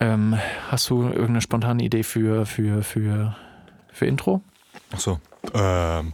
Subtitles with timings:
[0.00, 0.38] Ähm,
[0.70, 3.36] hast du irgendeine spontane Idee für, für, für,
[3.92, 4.42] für Intro?
[4.92, 5.20] Ach so.
[5.52, 6.12] Ähm.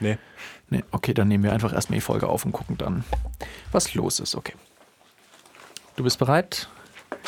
[0.00, 0.18] Nee.
[0.68, 3.04] Nee, okay, dann nehmen wir einfach erstmal die Folge auf und gucken dann,
[3.72, 4.34] was los ist.
[4.34, 4.54] Okay.
[5.96, 6.68] Du bist bereit?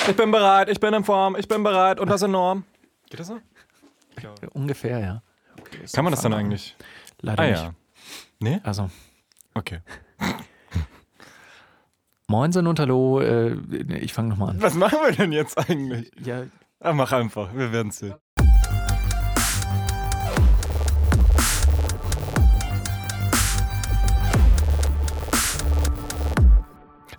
[0.09, 2.65] Ich bin bereit, ich bin in Form, ich bin bereit und das enorm.
[3.11, 3.41] Geht das so?
[4.53, 5.23] Ungefähr, ja.
[5.61, 6.75] Okay, Kann man das dann eigentlich?
[7.21, 7.63] Leider Ah nicht.
[7.63, 7.75] ja.
[8.41, 8.61] Nee?
[8.63, 8.91] Also,
[9.55, 9.81] Okay.
[12.35, 13.21] Moinsen und Hallo.
[13.21, 13.55] Äh,
[14.01, 14.61] ich fange nochmal an.
[14.61, 16.11] Was machen wir denn jetzt eigentlich?
[16.25, 16.43] Ja,
[16.81, 18.15] Ah, mach einfach, wir werden sehen.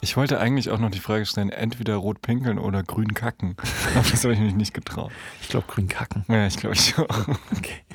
[0.02, 3.56] Ich wollte eigentlich auch noch die Frage stellen, entweder rot pinkeln oder grün kacken.
[3.96, 5.14] Aber das habe ich mich nicht getraut.
[5.42, 6.26] ich glaube grün kacken.
[6.28, 7.28] Ja, ich glaube ich auch.
[7.58, 7.86] Okay.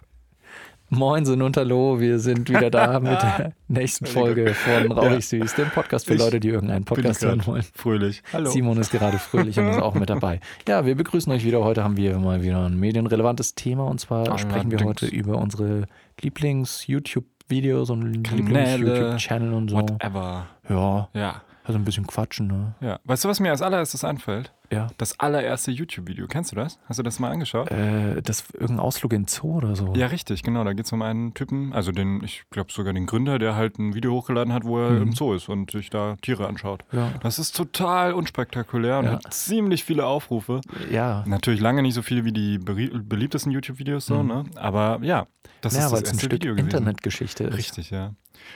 [0.92, 5.70] Moinsen und Hallo, wir sind wieder da mit der nächsten Folge von Rauchig Süß, dem
[5.70, 7.64] Podcast für Ich Leute, die irgendeinen Podcast hören wollen.
[7.76, 8.24] fröhlich.
[8.34, 8.50] Hallo.
[8.50, 10.40] Simon ist gerade fröhlich und ist auch mit dabei.
[10.68, 11.64] Ja, wir begrüßen euch wieder.
[11.64, 14.42] Heute haben wir mal wieder ein medienrelevantes Thema und zwar Allerdings.
[14.42, 15.86] sprechen wir heute über unsere
[16.22, 19.78] Lieblings-YouTube-Videos und Lieblings-YouTube-Channel und so.
[19.78, 20.48] Whatever.
[20.70, 21.42] Ja, Ja.
[21.64, 22.74] also ein bisschen quatschen, ne?
[22.82, 23.00] Ja.
[23.04, 24.52] Weißt du, was mir als allererstes einfällt?
[24.72, 24.88] Ja.
[24.98, 26.28] Das allererste YouTube-Video.
[26.28, 26.80] Kennst du das?
[26.86, 27.72] Hast du das mal angeschaut?
[27.72, 29.94] Äh, das irgendein Ausflug in Zoo oder so.
[29.96, 30.64] Ja, richtig, genau.
[30.64, 33.80] Da geht es um einen Typen, also den, ich glaube sogar den Gründer, der halt
[33.80, 35.02] ein Video hochgeladen hat, wo er Mhm.
[35.02, 36.84] im Zoo ist und sich da Tiere anschaut.
[36.92, 37.12] Ja.
[37.22, 39.12] Das ist total unspektakulär und Ja.
[39.14, 40.62] hat ziemlich viele Aufrufe.
[40.92, 41.24] Ja.
[41.26, 44.28] Natürlich lange nicht so viele wie die beliebtesten YouTube-Videos so, Mhm.
[44.28, 44.44] ne?
[44.56, 45.26] Aber ja,
[45.62, 46.68] das ja, ist das es ein erste Stück Video gewesen.
[46.68, 47.58] Internetgeschichte ist.
[47.58, 48.14] Richtig, ja.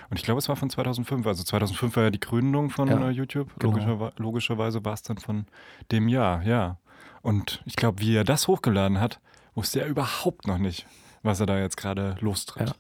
[0.09, 1.25] Und ich glaube, es war von 2005.
[1.27, 3.49] Also 2005 war ja die Gründung von Ja, äh, YouTube.
[3.59, 3.73] genau.
[3.73, 5.45] Logischerwe logischerweise war es dann von
[5.91, 6.77] dem Jahr, ja.
[7.21, 9.19] Und ich glaube, wie er das hochgeladen hat,
[9.55, 10.85] wusste er überhaupt noch nicht,
[11.21, 12.69] was er da jetzt gerade lostritt.
[12.69, 12.75] Ja.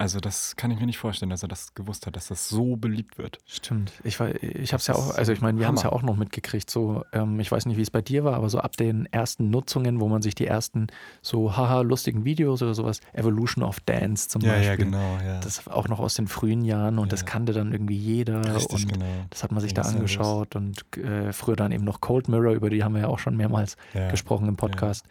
[0.00, 2.76] Also das kann ich mir nicht vorstellen, dass er das gewusst hat, dass das so
[2.76, 3.36] beliebt wird.
[3.46, 3.92] Stimmt.
[4.02, 5.92] Ich, war- ich habe es ja Das auch, also ich meine, wir haben es ja
[5.92, 6.70] auch noch mitgekriegt.
[6.70, 9.50] So, ähm, ich weiß nicht, wie es bei dir war, aber so ab den ersten
[9.50, 10.86] Nutzungen, wo man sich die ersten
[11.20, 14.86] so haha lustigen Videos oder sowas, Evolution of Dance zum Beispiel.
[14.86, 15.38] genau, ja.
[15.40, 17.26] Das auch noch aus den frühen Jahren und das Ja.
[17.26, 19.04] kannte dann irgendwie jeder Richtig, und genau.
[19.28, 19.96] das hat man sich da ja los.
[19.96, 23.18] angeschaut und äh, früher dann eben noch Cold Mirror, über die haben wir ja auch
[23.18, 24.10] schon mehrmals Ja.
[24.10, 25.04] gesprochen im Podcast.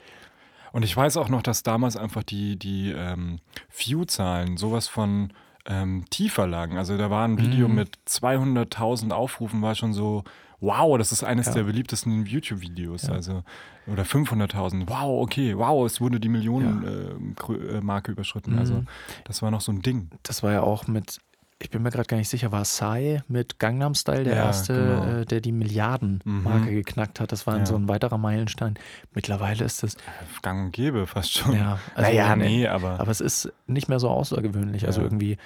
[0.72, 3.40] Und ich weiß auch noch, dass damals einfach die, die ähm,
[3.76, 5.34] View-Zahlen sowas von
[5.66, 6.78] ähm, tiefer lagen.
[6.78, 7.76] Also da war ein Video Mhm.
[7.76, 10.24] mit 200.000 Aufrufen, war schon so,
[10.62, 11.54] wow, das ist eines Ja.
[11.54, 13.04] der beliebtesten YouTube-Videos.
[13.04, 13.14] Ja.
[13.14, 13.44] Also,
[13.88, 18.54] oder 500.000, wow, okay, wow, es wurde die Millionen-Marke überschritten.
[18.54, 18.60] Mhm.
[18.60, 18.84] Also
[19.26, 20.10] das war noch so ein Ding.
[20.24, 21.20] Das war ja auch mit,
[21.62, 24.74] ich bin mir gerade gar nicht sicher, war Sai mit Gangnam Style der Ja, erste,
[24.74, 25.20] genau.
[25.22, 26.76] äh, der die Milliarden-Marke Mhm.
[26.76, 27.32] geknackt hat.
[27.34, 27.66] Das war Ja.
[27.66, 28.76] so ein weiterer Meilenstein.
[29.14, 29.98] Mittlerweile ist es,
[30.42, 31.54] Gang und gäbe fast schon.
[31.56, 34.86] ja, also, naja, nee, aber, aber es ist nicht mehr so außergewöhnlich.
[34.88, 35.38] Also irgendwie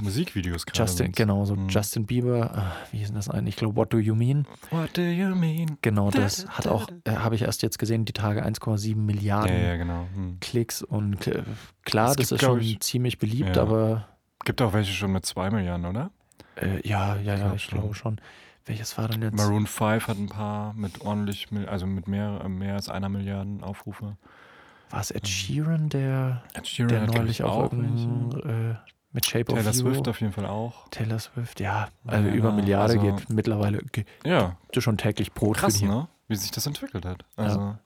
[0.00, 0.78] Musikvideos gerade.
[0.78, 1.16] Justin, sind's.
[1.18, 1.68] genau, so Mhm.
[1.68, 3.54] Justin Bieber, ah, wie hieß denn das eigentlich?
[3.54, 4.46] Ich glaube, What Do You Mean?
[4.70, 5.78] What do you mean?
[5.82, 9.04] Genau, Da, das da, hat auch, äh, habe ich erst jetzt gesehen, die Tage 1,7
[9.04, 10.06] Milliarden Ja, ja, genau.
[10.14, 10.38] Hm.
[10.40, 11.42] Klicks und äh,
[11.84, 13.62] klar, Es das gibt, ist schon ich- ziemlich beliebt, Ja.
[13.62, 14.06] aber
[14.44, 16.10] Gibt auch welche schon mit zwei Milliarden, oder?
[16.56, 18.20] äh, ja, ja, ja, ich glaube schon.
[18.66, 19.36] Welches war denn jetzt?
[19.36, 23.62] Maroon 5 hat ein paar mit ordentlich, also mit mehr, äh, mehr als einer Milliarden
[23.62, 24.16] Aufrufe.
[24.90, 28.74] War es Ed Sheeran, der, Ed Sheeran der neulich ich, auch auch äh,
[29.12, 29.80] mit Shape Taylor of You?
[29.80, 30.88] Swift auf jeden Fall auch.
[30.90, 35.56] Taylor Swift, ja, also Ja, über Milliarde also- geht mittlerweile geht Ja, schon täglich Brot
[35.58, 36.08] krass, ne?
[36.28, 37.24] Wie sich das entwickelt hat.
[37.36, 37.76] Also,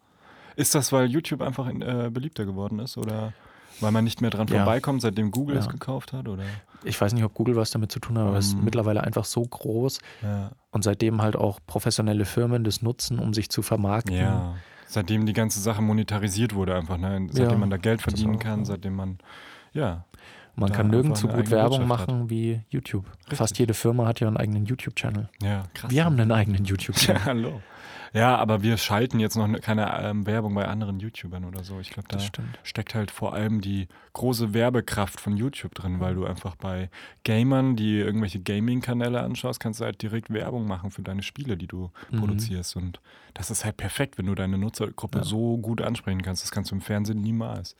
[0.55, 3.33] Ist das, weil YouTube einfach in, äh, beliebter geworden ist oder
[3.81, 4.57] weil man nicht mehr dran Ja.
[4.65, 5.73] vorbeikommt, seitdem Google es Ja.
[5.73, 6.29] gekauft hat?
[6.29, 6.45] Oder?
[6.85, 8.65] Ich weiß nicht, ob Google was damit zu tun hat, aber es ist Mhm.
[8.65, 10.51] mittlerweile einfach so groß Ja.
[10.71, 14.15] und seitdem halt auch professionelle Firmen das nutzen, um sich zu vermarkten.
[14.17, 14.55] ja.
[14.91, 17.27] Seitdem die ganze Sache monetarisiert wurde einfach, ne?
[17.31, 19.19] Seitdem man da Geld verdienen auch, kann, seitdem man,
[19.75, 20.07] ja.
[20.57, 23.05] Man kann nirgends so gut Werbung Wirtschaft machen wie YouTube.
[23.29, 23.59] Fast Richtig.
[23.59, 25.29] jede Firma hat ja einen eigenen YouTube-Channel.
[25.43, 25.91] Ja, krass.
[25.91, 26.23] Wir haben ne?
[26.23, 27.21] einen eigenen YouTube-Channel.
[27.21, 27.61] Ja, hallo.
[28.13, 31.79] Ja, aber wir schalten jetzt noch ne- keine ähm, Werbung bei anderen YouTubern oder so.
[31.81, 32.19] Ich glaube, da
[32.63, 36.91] steckt halt vor allem die große Werbekraft von YouTube drin, weil du einfach bei
[37.25, 41.67] Gamern, die irgendwelche Gaming-Kanäle anschaust, kannst du halt direkt Werbung machen für deine Spiele, die
[41.67, 42.19] du Mhm.
[42.19, 42.77] produzierst.
[42.77, 43.01] Und
[43.35, 45.25] das ist halt perfekt, wenn du deine Nutzergruppe Ja.
[45.25, 46.43] so gut ansprechen kannst.
[46.43, 47.77] Das kannst du im Fernsehen niemals.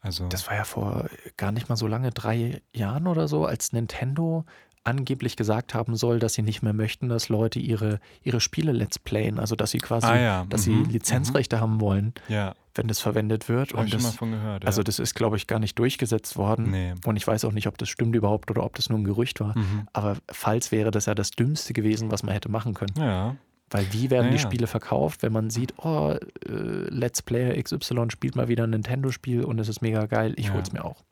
[0.00, 3.72] Also, Das war ja vor gar nicht mal so lange, drei Jahren oder so, als
[3.72, 4.44] Nintendo
[4.84, 8.98] angeblich gesagt haben soll, dass sie nicht mehr möchten, dass Leute ihre, ihre Spiele let's
[8.98, 12.88] playen, also dass sie quasi, Ah ja, dass mhm, sie Lizenzrechte haben wollen, ja, wenn
[12.88, 13.70] das verwendet wird.
[13.72, 14.64] habe Und ich schon mal das, von gehört.
[14.64, 14.66] Ja.
[14.66, 16.70] also das ist, glaube ich, gar nicht durchgesetzt worden.
[16.70, 16.94] nee.
[17.04, 19.38] Und ich weiß auch nicht, ob das stimmt überhaupt oder ob das nur ein Gerücht
[19.40, 19.56] war.
[19.56, 19.86] Mhm.
[19.92, 22.94] Aber falls wäre das ja das Dümmste gewesen, was man hätte machen können.
[22.98, 23.36] Ja,
[23.70, 24.48] Weil wie werden die Ja, ja.
[24.48, 26.10] Spiele verkauft, wenn man sieht, oh,
[26.46, 30.46] äh, Let's Player XY spielt mal wieder ein Nintendo-Spiel und es ist mega geil, ich
[30.48, 30.54] Ja.
[30.54, 31.04] hol's mir auch.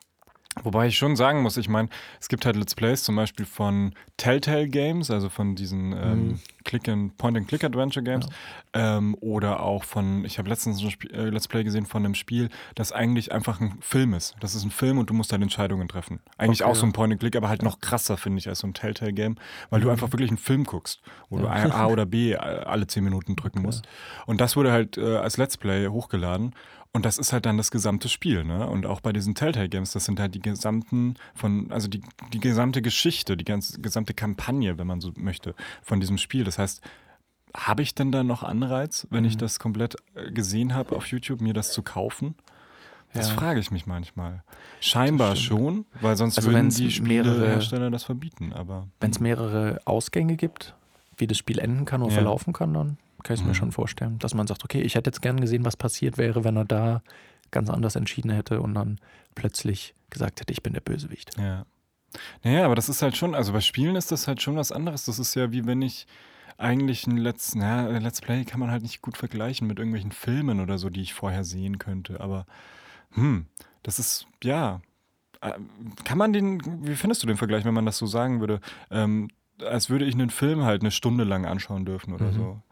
[0.62, 1.88] Wobei ich schon sagen muss, ich meine,
[2.20, 6.40] es gibt halt Let's Plays zum Beispiel von Telltale Games, also von diesen ähm, Mhm.
[6.64, 8.26] Click and Point-and-Click-Adventure Games,
[8.74, 12.14] ähm, oder auch von, ich habe letztens ein Spiel, äh, Let's Play gesehen von einem
[12.14, 14.36] Spiel, das eigentlich einfach ein Film ist.
[14.40, 16.20] Das ist ein Film und du musst dann Entscheidungen treffen.
[16.36, 16.88] Eigentlich Okay, auch so ja.
[16.90, 19.36] ein Point-and-Click, aber halt noch krasser, finde ich, als so ein Telltale-Game,
[19.70, 19.92] weil du Mhm.
[19.92, 21.50] einfach wirklich einen Film guckst, wo du Ja.
[21.70, 23.88] A oder B alle zehn Minuten drücken musst.
[24.26, 26.54] Und das wurde halt äh, als Let's Play hochgeladen.
[26.92, 28.66] Und das ist halt dann das gesamte Spiel, ne?
[28.69, 32.00] Und auch bei diesen Telltale Games, das sind halt die gesamten von, also die,
[32.32, 36.42] die gesamte Geschichte, die ganze gesamte Kampagne, wenn man so möchte, von diesem Spiel.
[36.42, 36.82] Das heißt,
[37.56, 39.38] habe ich denn da noch Anreiz, wenn ich Mhm.
[39.38, 42.34] das komplett äh, gesehen habe auf YouTube, mir das zu kaufen?
[43.12, 43.34] Das Ja.
[43.34, 44.43] frage ich mich manchmal.
[44.81, 48.52] Scheinbar schon, weil sonst Also würden die mehrere- Spielehersteller das verbieten.
[48.52, 50.75] Aber Wenn es mehrere Ausgänge gibt,
[51.16, 52.16] wie das Spiel enden kann oder Ja.
[52.16, 53.55] verlaufen kann, dann kann ich es mir Mhm.
[53.56, 56.56] schon vorstellen, dass man sagt, okay, ich hätte jetzt gern gesehen, was passiert wäre, wenn
[56.56, 57.02] er da
[57.50, 58.99] ganz anders entschieden hätte und dann
[59.34, 61.37] plötzlich gesagt hätte, ich bin der Bösewicht.
[61.38, 61.64] Ja.
[62.43, 65.05] Naja, aber das ist halt schon, also bei Spielen ist das halt schon was anderes.
[65.05, 66.06] Das ist ja wie wenn ich
[66.58, 70.12] eigentlich ein Let's, na, ein Let's Play kann man halt nicht gut vergleichen mit irgendwelchen
[70.12, 72.20] Filmen oder so, die ich vorher sehen könnte.
[72.20, 72.46] Aber
[73.12, 73.46] hm,
[73.82, 74.81] das ist, ja.
[75.40, 75.52] äh,
[76.05, 78.61] Kann man den, wie findest du den Vergleich, wenn man das so sagen würde?
[78.90, 79.28] Ähm,
[79.64, 82.32] als würde ich einen Film halt eine Stunde lang anschauen dürfen oder Mhm.
[82.34, 82.62] so.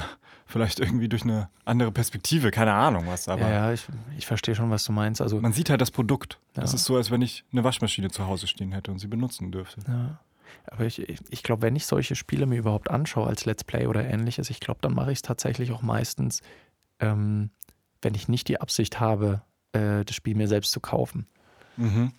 [0.50, 3.42] Vielleicht irgendwie durch eine andere Perspektive, keine Ahnung was, aber.
[3.42, 3.86] ja, ja, ich,
[4.16, 5.20] ich verstehe schon, was du meinst.
[5.20, 6.38] Also, Man sieht halt das Produkt.
[6.54, 6.76] Das Ja.
[6.76, 9.82] ist so, als wenn ich eine Waschmaschine zu Hause stehen hätte und sie benutzen dürfte.
[9.86, 10.18] ja.
[10.70, 13.86] Aber ich, ich, ich glaube, wenn ich solche Spiele mir überhaupt anschaue als Let's Play
[13.86, 16.40] oder ähnliches, ich glaube, dann mache ich es tatsächlich auch meistens,
[17.00, 17.50] ähm,
[18.00, 19.42] wenn ich nicht die Absicht habe,
[19.72, 21.26] äh, das Spiel mir selbst zu kaufen.
[21.76, 22.12] Mhm.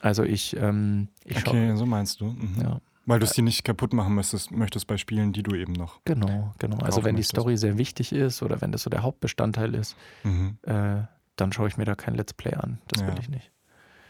[0.00, 1.36] Also ich, ähm, ich.
[1.46, 2.26] Okay, so meinst du.
[2.26, 2.56] Mhm.
[2.60, 5.72] Ja, Weil du es dir nicht kaputt machen möchtest, möchtest bei Spielen, die du eben
[5.72, 6.00] noch.
[6.04, 6.78] genau, genau.
[6.78, 7.30] Also wenn die möchtest.
[7.40, 10.58] Story sehr wichtig ist oder wenn das so der Hauptbestandteil ist, Mhm.
[10.62, 11.02] äh,
[11.36, 12.78] dann schaue ich mir da kein Let's Play an.
[12.88, 13.20] Das will Ja.
[13.20, 13.50] ich nicht.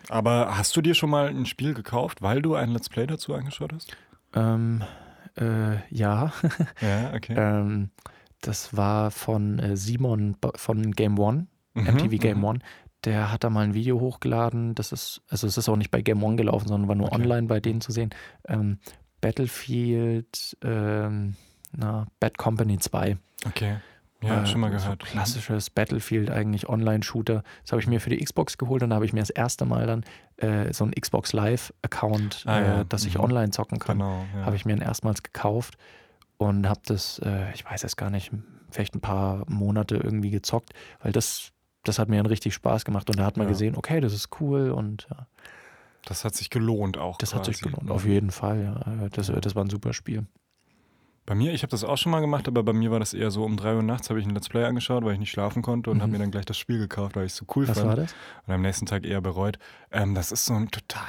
[0.08, 3.34] Aber hast du dir schon mal ein Spiel gekauft, weil du ein Let's Play dazu
[3.34, 3.94] angeschaut hast?
[4.34, 4.82] Ähm,
[5.36, 6.32] äh, ja,
[6.80, 7.34] Ja, okay.
[7.36, 7.90] ähm,
[8.40, 12.44] das war von äh, Simon von Game One, Mhm, MTV Game mhm.
[12.44, 12.58] One.
[13.06, 14.74] Der hat da mal ein Video hochgeladen.
[14.74, 17.22] Das ist, also es ist auch nicht bei Game One gelaufen, sondern war nur Okay.
[17.22, 18.10] online bei denen zu sehen.
[18.48, 18.78] Ähm,
[19.20, 21.36] Battlefield, ähm,
[21.72, 23.16] na, Bad Company 2.
[23.46, 23.76] Okay.
[24.22, 25.00] Ja, Äh, schon mal so gehört.
[25.04, 27.42] klassisches Battlefield, eigentlich Online-Shooter.
[27.62, 29.66] Das habe ich mir für die Xbox geholt und da habe ich mir das erste
[29.66, 30.04] Mal dann
[30.38, 32.80] äh, so einen Xbox Live-Account, Ah, ja.
[32.80, 33.24] äh, dass ich Mhm.
[33.24, 33.98] online zocken kann.
[33.98, 34.24] Genau.
[34.34, 34.46] Ja.
[34.46, 35.76] Habe ich mir dann erstmals gekauft
[36.38, 38.30] und habe das, äh, ich weiß es gar nicht,
[38.70, 41.52] vielleicht ein paar Monate irgendwie gezockt, weil das,
[41.88, 43.52] das hat mir dann richtig Spaß gemacht und da hat man Ja.
[43.52, 45.26] gesehen, okay, das ist cool und ja,
[46.04, 47.18] das hat sich gelohnt auch.
[47.18, 47.74] das hat sich quasi.
[47.74, 47.90] gelohnt.
[47.90, 49.08] Auf jeden Fall, ja.
[49.08, 49.40] Das, Ja.
[49.40, 50.26] das war ein super Spiel.
[51.24, 53.32] Bei mir, ich habe das auch schon mal gemacht, aber bei mir war das eher
[53.32, 55.60] so um 3 Uhr nachts habe ich ein Let's Play angeschaut, weil ich nicht schlafen
[55.60, 56.02] konnte und Mhm.
[56.02, 57.88] habe mir dann gleich das Spiel gekauft, weil ich es so cool Was fand.
[57.88, 58.14] war das?
[58.46, 59.58] und am nächsten Tag eher bereut.
[59.90, 61.02] Ähm, das ist so ein total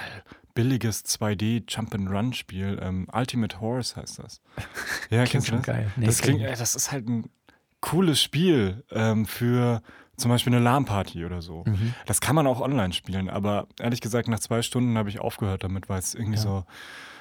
[0.56, 2.80] billiges 2D Jump-and-Run-Spiel.
[2.82, 4.42] Ähm, Ultimate Horse heißt das.
[5.12, 5.66] Ja, Klingt kennst du schon das?
[5.68, 5.92] geil.
[5.98, 7.30] Nee, das, klingt, äh, das ist halt ein
[7.82, 9.84] cooles Spiel ähm, für
[10.18, 11.64] zum Beispiel eine LAN-Party oder so.
[11.66, 11.94] Mhm.
[12.06, 15.64] Das kann man auch online spielen, aber ehrlich gesagt, nach zwei Stunden habe ich aufgehört
[15.64, 16.42] damit, weil es irgendwie Ja.
[16.44, 16.64] so,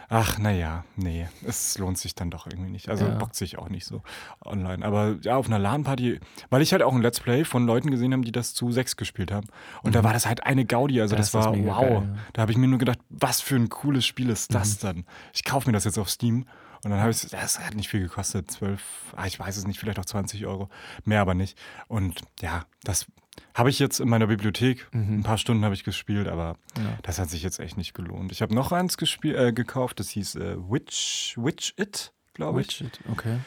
[0.08, 2.88] ach, naja, nee, es lohnt sich dann doch irgendwie nicht.
[2.88, 3.14] Also Ja.
[3.16, 4.02] bockt sich auch nicht so
[4.44, 4.84] online.
[4.84, 8.12] Aber ja, auf einer LAN-Party, weil ich halt auch ein Let's Play von Leuten gesehen
[8.14, 9.46] habe, die das zu sechs gespielt haben.
[9.82, 10.04] Und da Mhm.
[10.04, 11.76] war das halt eine Gaudi, also Da das das war wow.
[11.80, 12.22] geil, ja.
[12.32, 14.86] Da habe ich mir nur gedacht, was für ein cooles Spiel ist das Mhm.
[14.86, 15.04] dann?
[15.34, 16.46] Ich kaufe mir das jetzt auf Steam.
[16.84, 18.80] Und dann habe ich, das hat nicht viel gekostet, 12,
[19.16, 20.68] ah, ich weiß es nicht, vielleicht auch 20 Euro,
[21.04, 21.58] mehr aber nicht.
[21.88, 23.06] Und ja, das
[23.54, 24.86] habe ich jetzt in meiner Bibliothek.
[24.92, 25.18] Mhm.
[25.18, 26.98] Ein paar Stunden habe ich gespielt, aber Ja.
[27.02, 28.32] das hat sich jetzt echt nicht gelohnt.
[28.32, 32.80] Ich habe noch eins gespiel, äh, gekauft, das hieß äh, Witch, Witch It, glaube ich.
[32.80, 33.38] Widget, okay.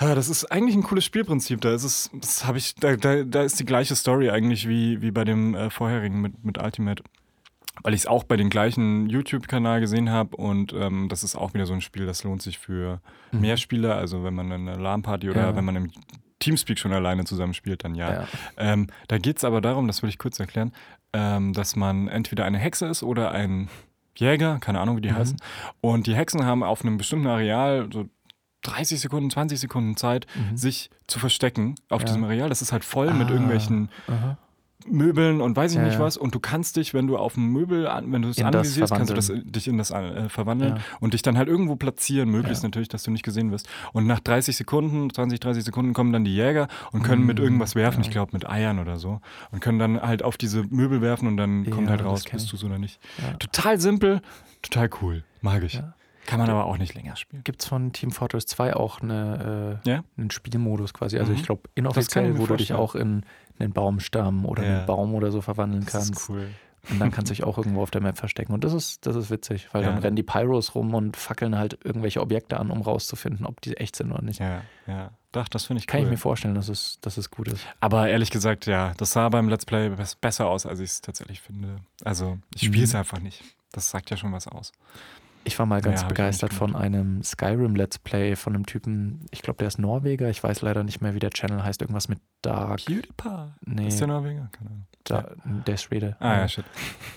[0.00, 1.60] Ja, das ist eigentlich ein cooles Spielprinzip.
[1.60, 5.00] Da ist es, das habe ich, da, da, da ist die gleiche Story eigentlich wie,
[5.00, 7.04] wie bei dem äh, vorherigen mit, mit Ultimate.
[7.82, 11.54] Weil ich es auch bei den gleichen YouTube-Kanal gesehen habe und ähm, das ist auch
[11.54, 13.00] wieder so ein Spiel, das lohnt sich für
[13.32, 13.40] Mhm.
[13.40, 13.96] mehr Spieler.
[13.96, 15.56] Also wenn man eine LAN-Party oder Ja.
[15.56, 15.90] wenn man im
[16.38, 18.12] Teamspeak schon alleine zusammenspielt, dann ja.
[18.12, 18.28] Ja.
[18.58, 20.72] Ähm, da geht es aber darum, das will ich kurz erklären,
[21.14, 23.68] ähm, dass man entweder eine Hexe ist oder ein
[24.16, 25.16] Jäger, keine Ahnung, wie die Mhm.
[25.16, 25.36] heißen.
[25.80, 28.06] Und die Hexen haben auf einem bestimmten Areal so
[28.62, 30.56] 30 Sekunden, 20 Sekunden Zeit, Mhm.
[30.56, 32.06] sich zu verstecken auf Ja.
[32.06, 32.48] diesem Areal.
[32.48, 33.32] Das ist halt voll mit Ah.
[33.32, 34.36] irgendwelchen Aha.
[34.88, 36.16] Möbeln und weiß ich Ja, nicht was.
[36.16, 39.14] Und du kannst dich, wenn du auf dem Möbel, wenn du es anvisierst, kannst du
[39.14, 40.82] das, dich in das äh, verwandeln Ja.
[41.00, 42.68] und dich dann halt irgendwo platzieren, möglichst Ja.
[42.68, 43.68] natürlich, dass du nicht gesehen wirst.
[43.92, 47.44] Und nach 30 Sekunden, 20, 30 Sekunden kommen dann die Jäger und können mit Mhm,
[47.44, 49.20] irgendwas werfen, ich glaube mit Eiern oder so.
[49.50, 52.56] Und können dann halt auf diese Möbel werfen und dann kommt halt raus, bist du
[52.56, 53.00] es oder nicht.
[53.38, 54.20] Total simpel,
[54.62, 55.24] total cool.
[55.40, 55.74] Mag ich.
[55.74, 55.94] Ja.
[56.26, 57.42] Kann man aber auch nicht länger spielen.
[57.44, 60.04] Gibt es von Team Fortress 2 auch eine, äh, Ja?
[60.16, 61.18] einen Spielmodus quasi?
[61.18, 61.38] Also Mhm.
[61.38, 63.24] ich glaube kann inoffiziell, wo du dich auch in
[63.58, 64.78] einen Baumstamm oder Ja.
[64.78, 66.10] einen Baum oder so verwandeln Das kannst.
[66.12, 66.48] ist cool.
[66.90, 68.52] Und dann kannst du dich auch irgendwo auf der Map verstecken.
[68.52, 69.90] Und das ist, das ist witzig, weil Ja.
[69.90, 73.76] dann rennen die Pyros rum und fackeln halt irgendwelche Objekte an, um rauszufinden, ob die
[73.76, 74.40] echt sind oder nicht.
[74.40, 75.10] Ja, ja.
[75.30, 76.06] Doch, das finde ich Kann cool.
[76.06, 77.64] ich mir vorstellen, dass es, dass es gut ist.
[77.78, 81.00] Aber ehrlich gesagt, ja, das sah beim Let's Play bes- besser aus, als ich es
[81.00, 81.76] tatsächlich finde.
[82.04, 82.98] Also, ich spiele es Mhm.
[82.98, 83.42] einfach nicht.
[83.70, 84.72] Das sagt ja schon was aus.
[85.44, 89.42] Ich war mal ganz Ja, begeistert von einem Skyrim Let's Play von einem Typen, ich
[89.42, 92.20] glaube, der ist Norweger, ich weiß leider nicht mehr, wie der Channel heißt, irgendwas mit
[92.42, 92.84] Dark.
[92.84, 93.52] PewDiePie.
[93.66, 94.48] Nee, Ist der Norweger?
[94.52, 94.86] Keine Ahnung.
[95.04, 96.16] da, der ist Schwede.
[96.20, 96.64] Ah, Äh, ja, shit.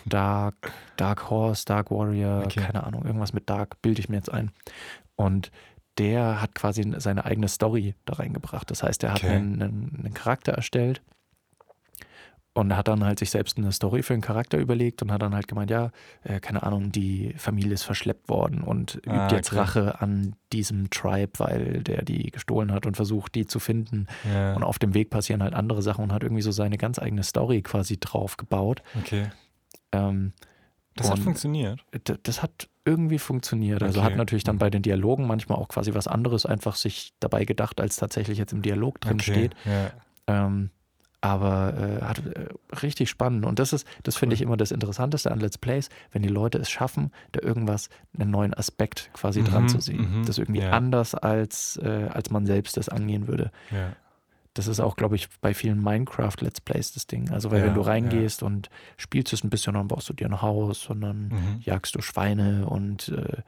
[0.05, 2.62] Dark, Dark Horse, Dark Warrior, Okay.
[2.62, 4.51] keine Ahnung, irgendwas mit Dark, bilde ich mir jetzt ein.
[5.15, 5.51] Und
[6.00, 8.70] der hat quasi seine eigene Story da reingebracht.
[8.72, 9.36] Das heißt, er hat Okay.
[9.36, 11.01] einen, einen Charakter erstellt
[12.55, 15.35] und hat dann halt sich selbst eine Story für den Charakter überlegt und hat dann
[15.35, 15.91] halt gemeint, ja,
[16.24, 19.59] äh, keine Ahnung, die Familie ist verschleppt worden und übt Ah, jetzt okay.
[19.59, 24.07] Rache an diesem Tribe, weil der die gestohlen hat und versucht, die zu finden.
[24.24, 26.97] Ja, Und auf dem Weg passieren halt andere Sachen und hat irgendwie so seine ganz
[26.97, 28.81] eigene Story quasi drauf gebaut.
[28.97, 29.27] okay.
[29.91, 30.31] Ähm,
[30.95, 31.83] Das hat funktioniert.
[32.24, 33.83] Das hat irgendwie funktioniert.
[33.83, 34.12] Also Okay.
[34.12, 37.81] hat natürlich dann bei den Dialogen manchmal auch quasi was anderes einfach sich dabei gedacht,
[37.81, 39.31] als tatsächlich jetzt im Dialog drin okay.
[39.31, 39.55] steht.
[39.65, 39.91] Ja.
[40.45, 40.69] Ähm,
[41.25, 42.48] aber äh, hat äh,
[42.82, 43.46] richtig spannend.
[43.46, 46.58] Und das ist, das finde ich immer das Interessanteste an Let's Plays, wenn die Leute
[46.58, 50.20] es schaffen, da irgendwas, einen neuen Aspekt quasi dran Mhm, zu sehen.
[50.20, 50.72] mhm, das irgendwie ja.
[50.72, 53.51] anders als, äh, als man selbst das angehen würde.
[53.72, 53.94] Ja.
[54.53, 57.29] Das ist auch, glaube ich, bei vielen Minecraft-Let's Plays das Ding.
[57.32, 60.27] Also, weil Ja, wenn du reingehst und spielst es ein bisschen, dann baust du dir
[60.27, 61.60] ein Haus und dann Mhm.
[61.62, 63.41] jagst du Schweine und äh,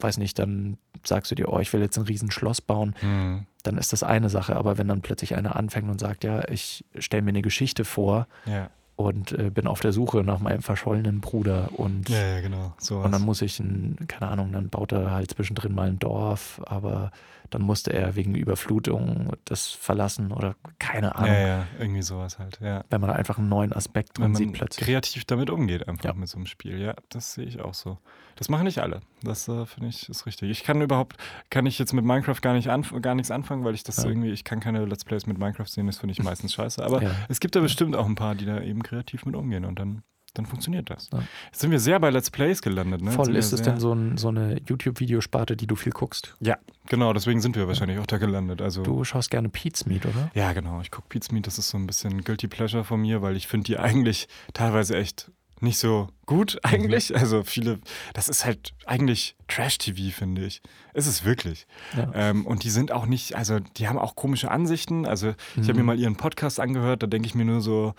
[0.00, 3.46] weiß nicht, dann sagst du dir, oh, ich will jetzt ein riesen Schloss bauen, Mhm.
[3.62, 4.56] dann ist das eine Sache.
[4.56, 8.26] Aber wenn dann plötzlich einer anfängt und sagt, ja, ich stelle mir eine Geschichte vor
[8.46, 8.70] Ja.
[8.96, 12.74] und äh, bin auf der Suche nach meinem verschollenen Bruder und, ja, ja, genau.
[12.78, 15.98] So und dann muss ich, ein, keine Ahnung, dann baut er halt zwischendrin mal ein
[15.98, 17.10] Dorf, aber
[17.54, 21.32] dann musste er wegen Überflutung das verlassen oder keine Ahnung.
[21.32, 22.58] ja, ja, irgendwie sowas halt.
[22.60, 22.84] Ja.
[22.90, 24.84] Wenn man da einfach einen neuen Aspekt drin sieht plötzlich.
[24.86, 26.12] kreativ damit umgeht, einfach Ja.
[26.14, 26.78] mit so einem Spiel.
[26.80, 27.98] Ja, das sehe ich auch so.
[28.36, 29.00] Das machen nicht alle.
[29.22, 30.50] Das äh, finde ich ist richtig.
[30.50, 31.16] Ich kann überhaupt,
[31.50, 34.08] kann ich jetzt mit Minecraft gar, nicht anf gar nichts anfangen, weil ich das Ja.
[34.08, 36.82] irgendwie, ich kann keine Let's Plays mit Minecraft sehen, das finde ich meistens scheiße.
[36.84, 39.78] Aber es gibt da bestimmt auch ein paar, die da eben kreativ mit umgehen und
[39.78, 40.02] dann,
[40.34, 41.08] dann funktioniert das.
[41.12, 41.22] Ja.
[41.46, 43.02] Jetzt sind wir sehr bei Let's Plays gelandet.
[43.02, 43.10] Ne?
[43.12, 46.34] Voll, ist es denn so, ein, so eine YouTube-Videosparte, die du viel guckst?
[46.40, 46.56] Ja,
[46.88, 48.62] genau, deswegen sind wir wahrscheinlich auch da gelandet.
[48.62, 50.30] Also, Du schaust gerne Pete's Meat, oder?
[50.34, 50.80] Ja, genau.
[50.80, 53.46] Ich gucke Pete's Meat, das ist so ein bisschen Guilty Pleasure von mir, weil ich
[53.46, 57.14] finde die eigentlich teilweise echt nicht so gut eigentlich.
[57.16, 57.78] Also viele,
[58.14, 60.60] das ist halt eigentlich Trash-TV, finde ich.
[60.92, 61.66] Ist es wirklich.
[61.96, 62.10] Ja.
[62.14, 65.06] Ähm, und die sind auch nicht, also die haben auch komische Ansichten.
[65.06, 65.86] Also ich habe mir Mhm.
[65.86, 67.94] mal ihren Podcast angehört, da denke ich mir nur so,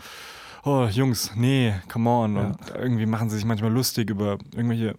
[0.63, 2.35] oh Jungs, nee, come on.
[2.35, 2.41] Ja.
[2.47, 4.95] Und irgendwie machen sie sich manchmal lustig über irgendwelche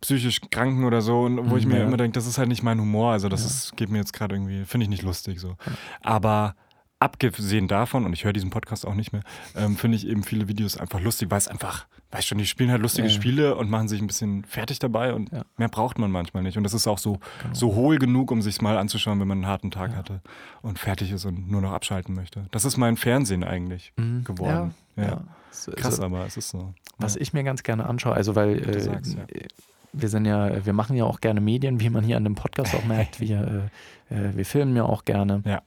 [0.00, 1.84] psychisch Kranken oder so, und wo ich Mhm, mir ja.
[1.84, 3.12] immer denke, das ist halt nicht mein Humor.
[3.12, 3.46] Also das Ja.
[3.46, 5.56] ist, geht mir jetzt gerade irgendwie, finde ich nicht lustig so.
[6.02, 6.54] Aber
[6.98, 9.22] abgesehen davon, und ich höre diesen Podcast auch nicht mehr,
[9.54, 12.70] ähm, finde ich eben viele Videos einfach lustig, weil es einfach, weißt schon, die spielen
[12.70, 13.20] halt lustige Ja, ja.
[13.20, 15.44] Spiele und machen sich ein bisschen fertig dabei und Ja.
[15.56, 16.56] mehr braucht man manchmal nicht.
[16.56, 17.54] Und das ist auch so, Genau.
[17.54, 20.22] so hohl genug, um sich mal anzuschauen, wenn man einen harten Tag hatte
[20.62, 22.46] und fertig ist und nur noch abschalten möchte.
[22.52, 24.24] Das ist mein Fernsehen eigentlich Mhm.
[24.24, 24.74] geworden.
[24.96, 25.22] Ja,
[25.76, 26.72] Krass, so- aber es ist so.
[26.98, 29.16] Was ich mir ganz gerne anschaue, also weil äh, sagst,
[29.92, 32.74] wir sind ja, wir machen ja auch gerne Medien, wie man hier an dem Podcast
[32.74, 33.20] auch merkt.
[33.20, 33.70] Wir,
[34.10, 35.42] äh, äh, wir filmen ja auch gerne.
[35.44, 35.62] Ja.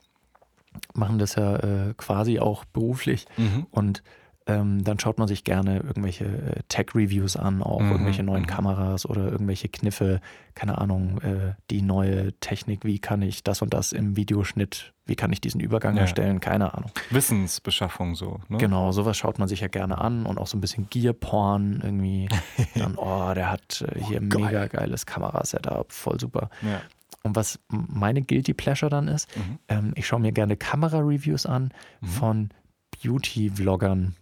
[0.93, 3.25] Machen das ja äh, quasi auch beruflich.
[3.37, 3.65] Mhm.
[3.71, 4.03] Und
[4.49, 8.47] ähm, dann schaut man sich gerne irgendwelche äh, Tech-Reviews an, auch Mhm, irgendwelche neuen mhm.
[8.47, 10.19] Kameras oder irgendwelche Kniffe,
[10.55, 15.15] keine Ahnung, äh, die neue Technik, wie kann ich das und das im Videoschnitt, wie
[15.15, 16.01] kann ich diesen Übergang Ja.
[16.01, 16.91] erstellen, keine Ahnung.
[17.11, 18.39] Wissensbeschaffung so.
[18.49, 18.57] Ne?
[18.57, 22.27] Genau, sowas schaut man sich ja gerne an und auch so ein bisschen Gear-Porn irgendwie.
[22.75, 24.41] Dann, oh, der hat äh, hier ein geil.
[24.45, 26.49] mega geiles Kamerasetup, voll super.
[26.61, 26.81] Ja.
[27.23, 29.59] Und was meine Guilty Pleasure dann ist, Mhm.
[29.67, 32.07] ähm, ich schaue mir gerne Kamera-Reviews an Mhm.
[32.07, 32.49] von
[33.03, 34.15] Beauty-Vloggern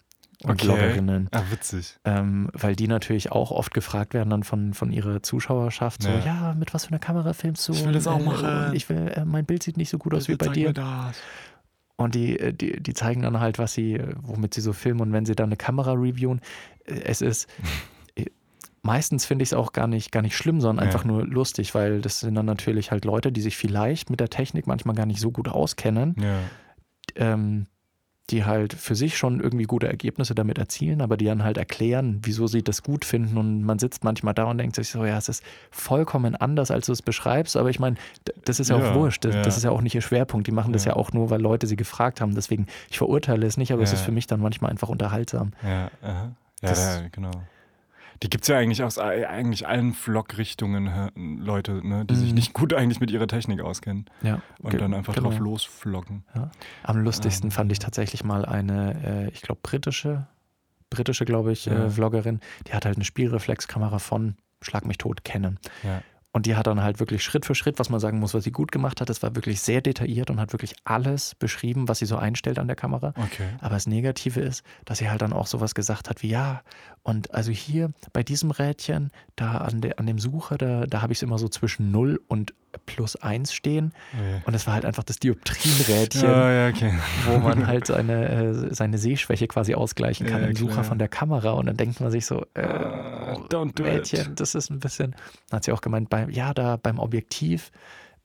[0.43, 0.65] und Okay.
[0.65, 1.29] Vloggerinnen.
[1.31, 1.97] Ah, witzig.
[2.05, 6.19] Ähm, weil die natürlich auch oft gefragt werden dann von, von ihrer Zuschauerschaft, so, Ja.
[6.19, 7.73] ja, mit was für einer Kamera filmst du?
[7.73, 8.75] Ich will das auch Äh, machen.
[8.75, 10.73] Ich will, äh, mein Bild sieht nicht so gut aus wie Bitte bei dir.
[11.99, 15.01] Und die, äh, die, die zeigen dann halt, was sie, äh, womit sie so filmen.
[15.01, 16.41] Und wenn sie dann eine Kamera reviewen,
[16.85, 17.47] es ist,
[18.83, 20.91] meistens finde ich es auch gar nicht, gar nicht schlimm, sondern Ja.
[20.91, 24.29] einfach nur lustig, weil das sind dann natürlich halt Leute, die sich vielleicht mit der
[24.29, 26.39] Technik manchmal gar nicht so gut auskennen, Ja.
[27.15, 27.65] ähm,
[28.29, 32.19] die halt für sich schon irgendwie gute Ergebnisse damit erzielen, aber die dann halt erklären,
[32.23, 33.37] wieso sie das gut finden.
[33.37, 36.87] Und man sitzt manchmal da und denkt sich so, ja, es ist vollkommen anders, als
[36.87, 37.55] du es beschreibst.
[37.55, 37.95] Aber ich meine,
[38.43, 39.23] das ist ja, Ja, auch wurscht.
[39.23, 39.41] Das, ja.
[39.43, 40.45] das ist ja auch nicht ihr Schwerpunkt.
[40.47, 40.91] Die machen das Ja.
[40.91, 42.35] ja auch nur, weil Leute sie gefragt haben.
[42.35, 45.51] Deswegen, ich verurteile es nicht, aber es ist für mich dann manchmal einfach unterhaltsam.
[45.63, 46.31] Ja, aha.
[46.61, 47.31] ja, Das- ja genau.
[48.23, 52.35] Die gibt es ja eigentlich aus äh, eigentlich allen Vlog-Richtungen Leute, ne, die sich Mhm.
[52.35, 54.41] nicht gut eigentlich mit ihrer Technik auskennen Ja.
[54.61, 55.29] und Ge- dann einfach genau.
[55.29, 56.23] drauf losvloggen.
[56.83, 57.51] Am lustigsten Ähm.
[57.51, 60.27] fand ich tatsächlich mal eine, äh, ich glaube, britische
[60.89, 61.89] britische, glaube ich, äh, Ja.
[61.89, 65.59] Vloggerin, die hat halt eine Spielreflexkamera von Schlag mich tot kennen.
[65.83, 66.01] Ja.
[66.37, 68.51] Und die hat dann halt wirklich Schritt für Schritt, was man sagen muss, was sie
[68.51, 72.05] gut gemacht hat, das war wirklich sehr detailliert und hat wirklich alles beschrieben, was sie
[72.05, 73.15] so einstellt an der Kamera.
[73.17, 73.47] Okay.
[73.59, 76.61] Aber das Negative ist, dass sie halt dann auch sowas gesagt hat wie, ja,
[77.01, 81.11] und also hier bei diesem Rädchen, da an, der, an dem Sucher, da, da habe
[81.11, 82.53] ich es immer so zwischen 0 und
[82.85, 83.93] plus 1 stehen.
[84.13, 84.41] Okay.
[84.45, 86.93] Und es war halt einfach das Dioptrienrädchen, Ja, ja, okay.
[87.25, 90.83] wo man halt seine, äh, seine Sehschwäche quasi ausgleichen kann Ja, im Sucher klar.
[90.83, 91.51] von der Kamera.
[91.51, 92.61] Und dann denkt man sich so, äh,
[93.47, 94.11] don't do it.
[94.11, 95.15] Mädchen, das ist ein bisschen,
[95.51, 97.71] hat sie auch gemeint, bei, ja, da beim Objektiv,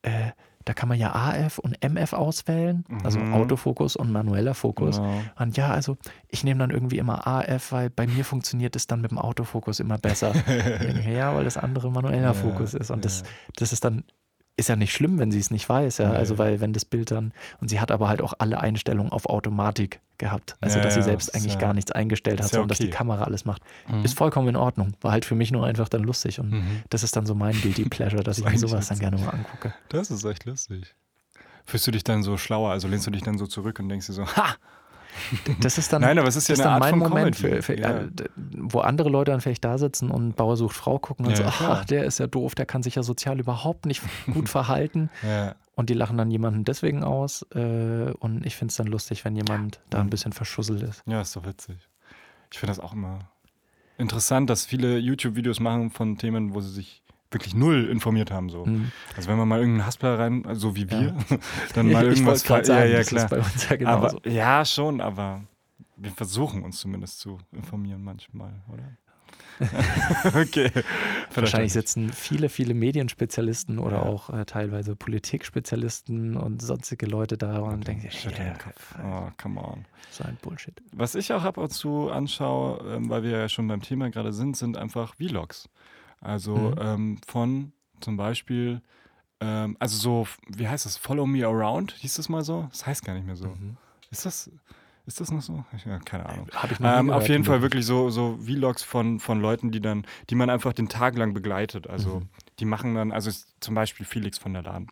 [0.03, 0.31] äh,
[0.65, 3.35] da kann man ja AF und MF auswählen, also Mhm.
[3.35, 4.99] Autofokus und manueller Fokus.
[4.99, 5.21] Genau.
[5.37, 5.97] Und ja, also
[6.29, 9.81] ich nehme dann irgendwie immer AF, weil bei mir funktioniert es dann mit dem Autofokus
[9.81, 10.33] immer besser.
[11.09, 12.93] Ja, weil das andere manueller Ja, Fokus ist.
[12.93, 13.27] Und das, ja.
[13.57, 14.05] das ist dann,
[14.63, 16.11] ist ja nicht schlimm, wenn sie es nicht weiß, ja.
[16.11, 16.17] Nee.
[16.17, 19.27] Also weil wenn das Bild dann, und sie hat aber halt auch alle Einstellungen auf
[19.27, 20.57] Automatik gehabt.
[20.61, 22.69] Also Ja, dass sie ja, selbst ist eigentlich ja- gar nichts eingestellt hat, ja sondern
[22.69, 22.93] dass die okay.
[22.97, 23.63] Kamera alles macht.
[23.89, 24.05] Mhm.
[24.05, 24.95] Ist vollkommen in Ordnung.
[25.01, 26.39] War halt für mich nur einfach dann lustig.
[26.41, 26.83] Und Mhm.
[26.91, 29.31] das ist dann so mein Guilty Pleasure, dass Das ich mir sowas dann gerne mal
[29.31, 29.75] angucke.
[29.89, 30.95] Das ist echt lustig.
[31.65, 32.71] Fühlst du dich dann so schlauer?
[32.71, 34.55] Also lehnst du dich dann so zurück und denkst dir so, ha!
[35.61, 37.63] Das ist dann, Nein, aber es ist ja eine Art dann mein von Moment, für,
[37.63, 38.01] für, Ja.
[38.01, 41.37] äh, wo andere Leute dann vielleicht da sitzen und Bauer sucht Frau gucken und Ja,
[41.39, 44.03] so, ach, der ist ja doof, der kann sich ja sozial überhaupt nicht
[44.33, 45.11] gut verhalten.
[45.23, 45.55] Ja.
[45.75, 47.47] Und die lachen dann jemanden deswegen aus.
[47.55, 51.03] Äh, und ich finde es dann lustig, wenn jemand da ein bisschen verschusselt ist.
[51.07, 51.77] ja, ist doch witzig.
[52.51, 53.19] Ich finde das auch immer
[53.99, 57.02] interessant, dass viele YouTube-Videos machen von Themen, wo sie sich
[57.33, 58.49] wirklich null informiert haben.
[58.49, 58.65] So.
[58.67, 58.93] Mhm.
[59.17, 61.01] Also wenn man mal irgendeinen Haspler rein, so wie Ja.
[61.01, 61.17] wir,
[61.75, 63.25] dann mal irgendwas ja, sagen, ja, das klar.
[63.25, 65.43] ist bei uns ja aber, ja, schon, aber
[65.97, 68.97] wir versuchen uns zumindest zu informieren manchmal, oder?
[70.35, 70.71] okay.
[71.35, 74.03] Wahrscheinlich sitzen viele, viele Medienspezialisten oder Ja.
[74.03, 78.95] auch äh, teilweise Politikspezialisten und sonstige Leute da und denken, sich, ja, den Kopf.
[79.03, 79.85] Oh, come on.
[80.11, 80.75] so ein Bullshit.
[80.93, 84.33] Was ich auch ab und zu anschaue, ähm, weil wir ja schon beim Thema gerade
[84.33, 85.69] sind, sind einfach Vlogs.
[86.23, 86.75] Also Mhm.
[86.81, 88.81] ähm, von zum Beispiel,
[89.41, 90.97] ähm, also so, wie heißt das?
[90.97, 92.67] Follow Me Around, hieß das mal so?
[92.71, 93.49] Das heißt gar nicht mehr so.
[93.49, 93.77] Mhm.
[94.11, 94.51] Ist das,
[95.07, 95.65] ist das noch so?
[95.77, 96.47] Ich, ja, keine Ahnung.
[96.55, 99.81] Habe ich Ähm, auf jeden Fall aber- wirklich so, so Vlogs von, von Leuten, die
[99.81, 101.89] dann, die man einfach den Tag lang begleitet.
[101.89, 102.29] Also Mhm.
[102.61, 104.89] die machen dann, also zum Beispiel Felix von der Laden.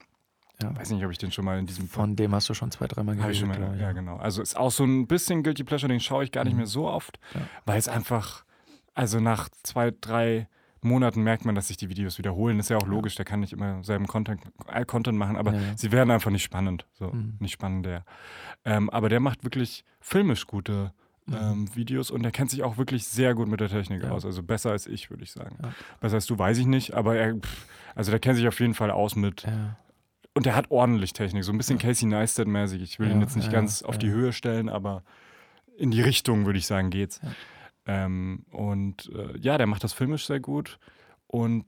[0.63, 0.77] Ja.
[0.77, 2.87] Weiß nicht, ob ich den schon mal in diesem Von dem hast du schon zwei,
[2.87, 4.17] dreimal glaub ich, ja, genau.
[4.17, 6.59] Also ist auch so ein bisschen Guilty Pleasure, den schaue ich gar nicht Mhm.
[6.59, 7.41] mehr so oft, Ja.
[7.65, 8.45] weil es einfach,
[8.95, 10.49] also nach zwei, drei
[10.83, 12.59] Monaten merkt man, dass sich die Videos wiederholen.
[12.59, 15.61] Ist ja auch logisch, der kann nicht immer selben Content, äh, Content machen, aber Ja,
[15.61, 15.77] ja.
[15.77, 16.87] sie werden einfach nicht spannend.
[16.95, 17.35] So, Mhm.
[17.39, 18.05] nicht spannender.
[18.65, 20.93] Ähm, aber der macht wirklich filmisch gute
[21.27, 21.35] Mhm.
[21.39, 24.11] ähm, Videos und der kennt sich auch wirklich sehr gut mit der Technik Ja.
[24.11, 24.25] aus.
[24.25, 25.57] Also besser als ich, würde ich sagen.
[25.63, 25.73] Ja.
[26.01, 28.75] Besser als du, weiß ich nicht, aber er, pff, also der kennt sich auf jeden
[28.75, 29.77] Fall aus mit Ja.
[30.35, 31.79] und der hat ordentlich Technik, so ein bisschen.
[31.79, 32.83] Casey Neistat-mäßig.
[32.83, 35.03] Ich will ihn jetzt nicht ganz auf die Höhe stellen, aber
[35.77, 37.21] in die Richtung, würde ich sagen, geht's.
[37.87, 40.79] Ähm, und äh, ja, der macht das filmisch sehr gut.
[41.27, 41.65] Und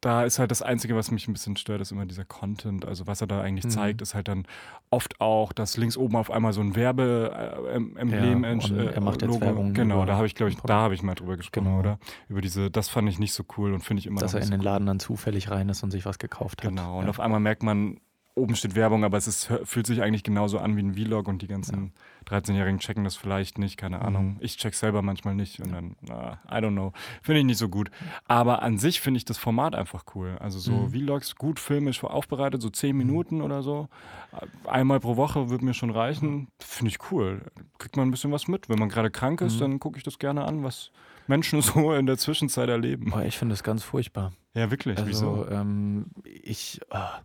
[0.00, 2.84] da ist halt das Einzige, was mich ein bisschen stört, ist immer dieser Content.
[2.84, 3.70] Also was er da eigentlich Mhm.
[3.70, 4.46] zeigt, ist halt dann
[4.90, 9.40] oft auch, dass links oben auf einmal so ein Werbeemblem Ja, und er macht jetzt
[9.40, 11.78] Werbung Genau, da habe ich, glaube ich, da habe ich mal drüber gesprochen, Genau.
[11.80, 11.98] oder?
[12.28, 14.50] Über diese, das fand ich nicht so cool und finde ich immer Dass er in
[14.50, 16.68] den Laden dann zufällig rein ist und sich was gekauft hat.
[16.70, 17.10] Genau, und ja.
[17.10, 17.98] auf einmal merkt man,
[18.36, 21.40] oben steht Werbung, aber es ist, fühlt sich eigentlich genauso an wie ein Vlog und
[21.42, 21.92] die ganzen
[22.26, 24.34] 13-Jährigen checken das vielleicht nicht, keine Ahnung.
[24.34, 24.36] Mhm.
[24.40, 26.92] Ich check selber manchmal nicht und dann, na, I don't know.
[27.22, 27.90] Finde ich nicht so gut.
[28.26, 30.36] Aber an sich finde ich das Format einfach cool.
[30.40, 30.90] Also so Mhm.
[30.90, 33.88] Vlogs gut filmisch aufbereitet, so 10 Minuten oder so.
[34.64, 36.48] Einmal pro Woche wird mir schon reichen.
[36.58, 37.42] Finde ich cool.
[37.78, 38.68] Kriegt man ein bisschen was mit.
[38.68, 39.60] Wenn man gerade krank ist, Mhm.
[39.60, 40.90] dann gucke ich das gerne an, was
[41.28, 43.10] Menschen so in der Zwischenzeit erleben.
[43.10, 44.32] Boah, ich finde das ganz furchtbar.
[44.54, 44.98] Ja, wirklich.
[45.04, 45.42] Wieso?
[45.44, 47.20] Also ähm, ich, ah,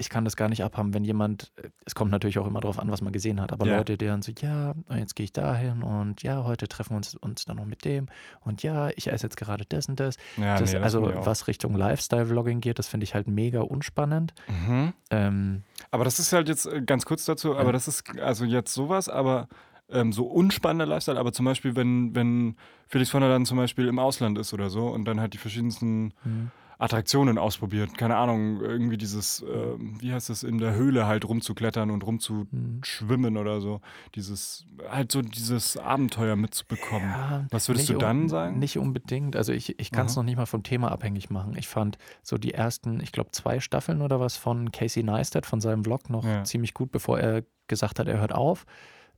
[0.00, 1.52] ich, kann das gar nicht abhaben, wenn jemand,
[1.84, 3.76] es kommt natürlich auch immer darauf an, was man gesehen hat, aber Ja.
[3.76, 7.14] Leute, die dann so, ja, jetzt gehe ich dahin und ja, heute treffen wir uns,
[7.14, 8.06] uns dann noch mit dem
[8.40, 10.16] und ja, ich esse jetzt gerade das und das.
[10.36, 14.34] Ja, das nee, das also was Richtung Lifestyle-Vlogging geht, das finde ich halt mega unspannend.
[14.48, 14.92] Mhm.
[15.10, 17.72] Ähm, Aber das ist halt jetzt äh, ganz kurz dazu, aber Ja.
[17.72, 19.48] das ist also jetzt sowas, aber
[19.92, 23.88] ähm, so unspannender Lifestyle, aber zum Beispiel, wenn, wenn Felix von der Laden zum Beispiel
[23.88, 28.60] im Ausland ist oder so und dann halt die verschiedensten hm, Attraktionen ausprobiert, keine Ahnung,
[28.62, 33.80] irgendwie dieses, ähm, wie heißt das, in der Höhle halt rumzuklettern und rumzuschwimmen oder so,
[34.14, 37.10] dieses, halt so dieses Abenteuer mitzubekommen.
[37.10, 38.58] Ja, Was würdest du dann sagen?
[38.58, 39.36] Nicht unbedingt.
[39.36, 41.54] Also ich, ich kann es noch nicht mal vom Thema abhängig machen.
[41.56, 45.60] Ich fand so die ersten, ich glaube, zwei Staffeln oder was von Casey Neistat, von
[45.60, 46.44] seinem Vlog noch Ja.
[46.44, 48.64] ziemlich gut, bevor er gesagt hat, er hört auf.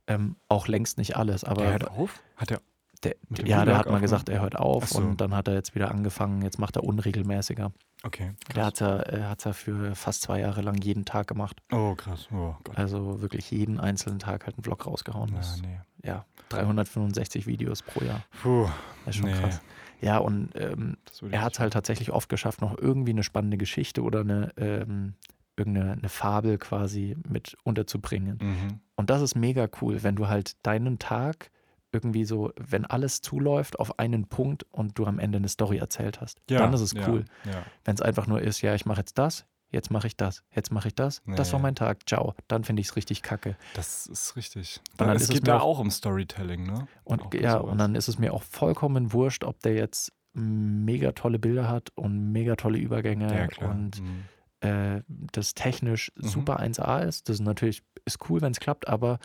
[0.05, 2.21] Ähm, auch längst nicht alles, aber Der hört auf?
[2.35, 2.59] Hat er
[3.03, 4.99] Der, ja, der hat mal gesagt, er hört auf so.
[4.99, 6.41] und dann hat er jetzt wieder angefangen.
[6.41, 7.71] Jetzt macht er unregelmäßiger.
[8.03, 8.31] Okay.
[8.55, 11.61] Der hat ja, er hat's ja für fast zwei Jahre lang jeden Tag gemacht.
[11.71, 12.27] Oh, krass.
[12.33, 12.77] Oh Gott.
[12.77, 15.29] Also wirklich jeden einzelnen Tag halt einen Vlog rausgehauen.
[15.31, 15.79] Ja, Das, nee.
[16.03, 18.21] ja, 365 Videos pro Jahr.
[18.41, 18.67] Puh,
[19.05, 19.39] Das ist schon Nee.
[19.39, 19.61] krass.
[20.01, 20.97] Ja, und ähm,
[21.31, 25.13] er hat es halt tatsächlich oft geschafft, noch irgendwie eine spannende Geschichte oder eine, ähm,
[25.55, 28.37] irgendeine eine Fabel quasi mit unterzubringen.
[28.41, 28.79] Mhm.
[28.95, 31.51] Und das ist mega cool, wenn du halt deinen Tag
[31.93, 36.19] irgendwie so, wenn alles zuläuft auf einen Punkt und du am Ende eine Story erzählt
[36.21, 37.25] hast, Ja, dann ist es ja, cool.
[37.45, 37.63] Ja.
[37.85, 40.71] Wenn es einfach nur ist, ja, ich mache jetzt das, jetzt mache ich das, jetzt
[40.71, 41.63] mache ich das, das war Nee.
[41.63, 43.55] mein Tag, ciao, dann finde ich es richtig kacke.
[43.75, 44.81] Das ist richtig.
[44.91, 46.87] Und Da, dann es ist es geht mir da auch- um Storytelling, ne?
[47.03, 47.71] Und ja, sowas.
[47.71, 51.89] und dann ist es mir auch vollkommen wurscht, ob der jetzt mega tolle Bilder hat
[51.95, 54.23] und mega tolle Übergänge Ja, und Mhm.
[54.67, 56.27] äh, das technisch Mhm.
[56.27, 57.29] super 1A ist.
[57.29, 59.19] Das ist natürlich ist cool, wenn es klappt, aber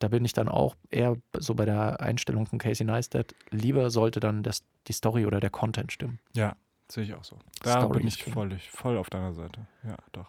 [0.00, 3.34] da bin ich dann auch eher so bei der Einstellung von Casey Neistat.
[3.50, 6.18] Lieber sollte dann das, die Story oder der Content stimmen.
[6.34, 6.56] Ja,
[6.88, 7.38] sehe ich auch so.
[7.62, 9.60] Da Story bin ich voll, voll auf deiner Seite.
[9.84, 10.26] Ja, doch.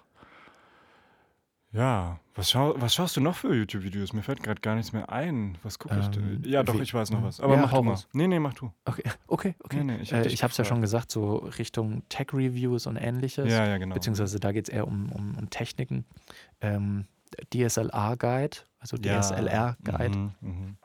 [1.73, 4.11] Ja, was, schau, was schaust du noch für YouTube-Videos?
[4.11, 5.57] Mir fällt gerade gar nichts mehr ein.
[5.63, 6.51] Was gucke ich Ähm, denn?
[6.51, 7.25] Ja, doch, wie- ich weiß noch ja.
[7.27, 7.39] was.
[7.39, 7.97] Aber Ja, mach du mal.
[8.11, 8.73] Nee, nee, mach du.
[8.83, 9.77] Okay, okay, okay.
[9.77, 10.67] Nee, nee, ich äh, ich habe es ja gefragt.
[10.67, 13.49] schon gesagt, so Richtung Tech-Reviews und ähnliches.
[13.49, 13.93] Ja, ja, genau.
[13.93, 16.03] Beziehungsweise da geht es eher um, um, um Techniken.
[16.59, 17.05] Ähm,
[17.53, 20.77] DSLR-Guide, also Ja, DSLR-Guide Mhm, mhm.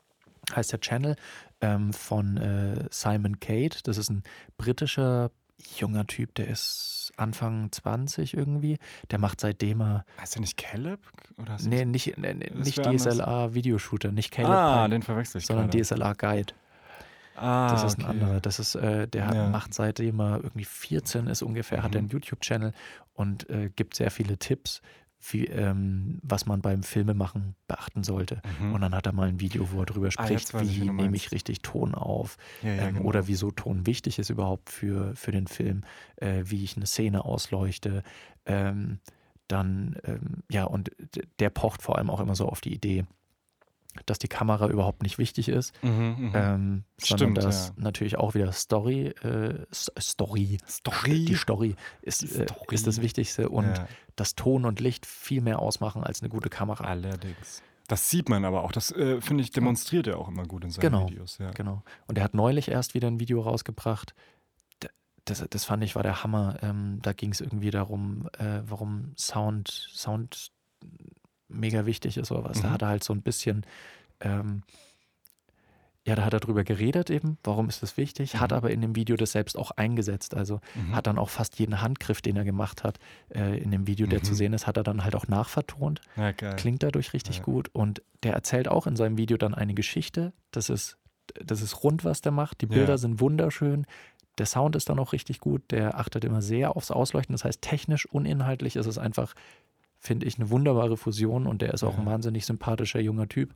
[0.55, 1.15] heißt der Channel
[1.61, 3.77] ähm, von äh, Simon Cade.
[3.83, 4.23] Das ist ein
[4.57, 5.31] britischer
[5.77, 8.77] junger Typ, der ist Anfang 20 irgendwie.
[9.09, 10.99] Der macht seitdem er, Heißt der nicht Caleb?
[11.37, 12.77] Oder nee, nicht, nee, nicht.
[12.77, 15.71] DSLR-Videoshooter, nicht Caleb ah, Pine, den verwechsel ich sondern.
[15.71, 16.53] DSLR-Guide.
[17.35, 18.11] Ah, Das ist ein okay.
[18.11, 18.39] anderer.
[18.41, 19.49] Das ist, äh, der hat, Ja.
[19.49, 22.11] macht seitdem er irgendwie 14 ist ungefähr, hat er einen Mhm.
[22.13, 22.73] YouTube-Channel
[23.13, 24.81] und äh, gibt sehr viele Tipps,
[25.21, 28.41] wie, ähm, was man beim Filmemachen beachten sollte.
[28.59, 28.73] Mhm.
[28.73, 31.15] Und dann hat er mal ein Video, wo er drüber Ah, spricht, ich, wie nehme
[31.15, 33.09] ich richtig Ton auf ja, ja, ähm, genau.
[33.09, 35.81] oder wieso Ton wichtig ist überhaupt für, für den Film,
[36.17, 38.03] äh, wie ich eine Szene ausleuchte.
[38.45, 38.99] Ähm,
[39.47, 40.91] dann, ähm, ja, und
[41.39, 43.05] der pocht vor allem auch immer so auf die Idee,
[44.05, 46.31] dass die Kamera überhaupt nicht wichtig ist, Mhm, mhm.
[46.35, 47.73] ähm, sondern Stimmt, dass ja.
[47.77, 51.25] natürlich auch wieder Story, äh, Story, Story.
[51.25, 52.65] die Story ist, Die äh, Story.
[52.75, 56.49] ist das Wichtigste und ja, dass Ton und Licht viel mehr ausmachen als eine gute
[56.49, 56.83] Kamera.
[56.85, 57.61] allerdings.
[57.87, 58.73] Das sieht man aber auch.
[58.73, 61.09] Das, äh, finde ich, demonstriert er auch immer gut in seinen Genau.
[61.09, 61.37] Videos.
[61.37, 61.51] Ja.
[61.51, 61.83] Genau.
[62.07, 64.13] Und er hat neulich erst wieder ein Video rausgebracht.
[65.23, 66.57] Das, das fand ich war der Hammer.
[66.61, 70.51] Ähm, da ging es irgendwie darum, äh, warum Sound, Sound
[71.49, 72.61] mega wichtig ist oder was.
[72.61, 72.73] Da Mhm.
[72.73, 73.65] hat er halt so ein bisschen,
[74.21, 74.63] ähm,
[76.05, 78.57] ja, da hat er drüber geredet eben, warum ist das wichtig, hat Mhm.
[78.57, 80.35] aber in dem Video das selbst auch eingesetzt.
[80.35, 80.95] Also Mhm.
[80.95, 82.97] hat dann auch fast jeden Handgriff, den er gemacht hat,
[83.29, 84.37] äh, in dem Video, der zu Mhm.
[84.37, 87.43] sehen ist, hat er dann halt auch nachvertont ja, klingt dadurch richtig Ja.
[87.43, 90.31] gut und der erzählt auch in seinem Video dann eine Geschichte.
[90.51, 90.97] Das ist,
[91.43, 92.61] das ist rund, was der macht.
[92.61, 92.97] Die Bilder Ja.
[92.97, 93.85] sind wunderschön.
[94.37, 95.61] Der Sound ist dann auch richtig gut.
[95.71, 97.33] Der achtet immer sehr aufs Ausleuchten.
[97.33, 99.33] Das heißt, technisch, uninhaltlich ist es einfach,
[99.99, 102.11] finde ich, eine wunderbare Fusion und der ist auch ein Ja.
[102.11, 103.53] wahnsinnig sympathischer junger Typ.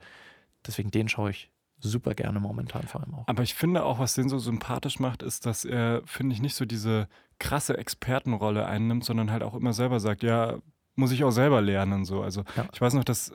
[0.65, 3.27] Deswegen den schaue ich super gerne momentan vor allem auch.
[3.27, 6.55] Aber ich finde auch, was den so sympathisch macht, ist, dass er, finde ich, nicht
[6.55, 7.07] so diese
[7.39, 10.59] krasse Expertenrolle einnimmt, sondern halt auch immer selber sagt, ja,
[10.95, 12.05] muss ich auch selber lernen.
[12.05, 12.21] So.
[12.21, 12.65] Also Ja.
[12.71, 13.33] ich weiß noch, dass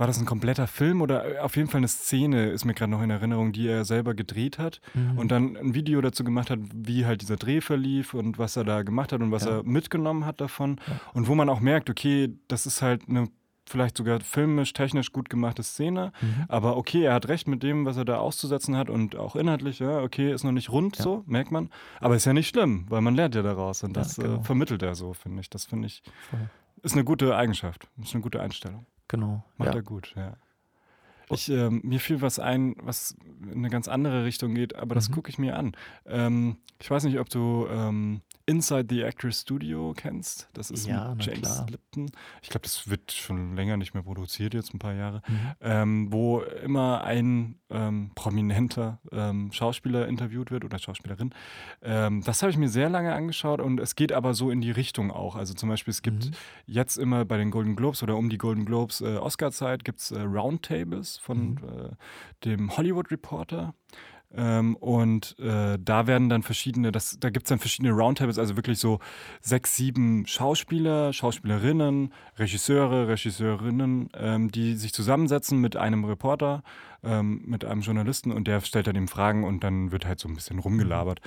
[0.00, 2.90] war das ein kompletter Film oder äh, auf jeden Fall eine Szene, ist mir gerade
[2.90, 5.18] noch in Erinnerung, die er selber gedreht hat Mhm.
[5.18, 8.64] und dann ein Video dazu gemacht hat, wie halt dieser Dreh verlief und was er
[8.64, 9.58] da gemacht hat und was Ja.
[9.58, 10.80] er mitgenommen hat davon.
[10.88, 11.00] Ja.
[11.12, 13.28] Und wo man auch merkt, okay, das ist halt eine
[13.66, 16.12] vielleicht sogar filmisch, technisch gut gemachte Szene.
[16.20, 16.44] Mhm.
[16.48, 19.78] Aber okay, er hat recht mit dem, was er da auszusetzen hat und auch inhaltlich,
[19.78, 21.04] ja, okay, ist noch nicht rund Ja.
[21.04, 21.68] so, merkt man.
[22.00, 24.40] Aber ist ja nicht schlimm, weil man lernt ja daraus und Ja, das genau.
[24.40, 25.50] äh, vermittelt er so, finde ich.
[25.50, 26.48] Das finde ich, Voll.
[26.82, 28.86] ist eine gute Eigenschaft, ist eine gute Einstellung.
[29.10, 29.42] Genau.
[29.56, 29.74] Macht Ja.
[29.80, 30.36] er gut, ja.
[31.34, 35.08] Ich, ähm, mir fiel was ein, was in eine ganz andere Richtung geht, aber das
[35.08, 35.14] Mhm.
[35.14, 35.72] gucke ich mir an.
[36.06, 40.48] Ähm, ich weiß nicht, ob du ähm, Inside the Actors Studio kennst.
[40.54, 41.66] Das ist Ja, James klar.
[41.70, 42.10] Lipton.
[42.42, 45.22] Ich glaube, das wird schon länger nicht mehr produziert, jetzt ein paar Jahre.
[45.28, 45.38] Mhm.
[45.60, 51.32] Ähm, wo immer ein ähm, prominenter ähm, Schauspieler interviewt wird oder Schauspielerin.
[51.82, 54.72] Ähm, das habe ich mir sehr lange angeschaut und es geht aber so in die
[54.72, 55.36] Richtung auch.
[55.36, 56.30] Also zum Beispiel, es gibt Mhm.
[56.66, 60.10] jetzt immer bei den Golden Globes oder um die Golden Globes äh, Oscar-Zeit gibt es
[60.10, 61.58] äh, Roundtables von Mhm.
[61.68, 63.74] äh, dem Hollywood Reporter.
[64.32, 68.56] Ähm, und äh, da werden dann verschiedene, das, da gibt es dann verschiedene Roundtables, also
[68.56, 69.00] wirklich so
[69.40, 76.62] sechs, sieben Schauspieler, Schauspielerinnen, Regisseure, Regisseurinnen, ähm, die sich zusammensetzen mit einem Reporter,
[77.02, 80.28] ähm, mit einem Journalisten und der stellt dann eben Fragen und dann wird halt so
[80.28, 81.20] ein bisschen rumgelabert.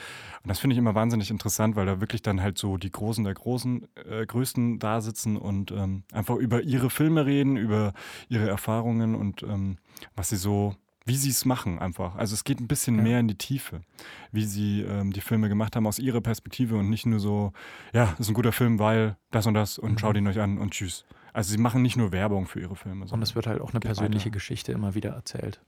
[0.44, 3.24] Und das finde ich immer wahnsinnig interessant, weil da wirklich dann halt so die Großen
[3.26, 7.94] der Großen, äh, Größten da sitzen und ähm, einfach über ihre Filme reden, über
[8.30, 9.78] ihre Erfahrungen und ähm,
[10.16, 12.16] was sie so wie sie es machen einfach.
[12.16, 13.02] Also es geht ein bisschen Ja.
[13.04, 13.82] mehr in die Tiefe,
[14.32, 17.52] wie sie ähm, die Filme gemacht haben aus ihrer Perspektive und nicht nur so,
[17.94, 19.98] ja, ist ein guter Film, weil das und das und Mhm.
[19.98, 21.06] schaut ihn euch an und tschüss.
[21.34, 23.06] Also sie machen nicht nur Werbung für ihre Filme.
[23.10, 24.34] Und es wird halt auch eine persönliche weiter.
[24.34, 25.62] Geschichte immer wieder erzählt.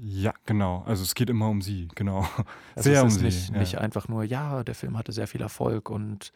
[0.00, 0.82] Ja, genau.
[0.86, 2.26] Also es geht immer um sie, genau.
[2.74, 3.24] Also Sehr es um ist sie.
[3.24, 3.58] nicht, ja.
[3.60, 6.32] nicht einfach nur, ja, der Film hatte sehr viel Erfolg und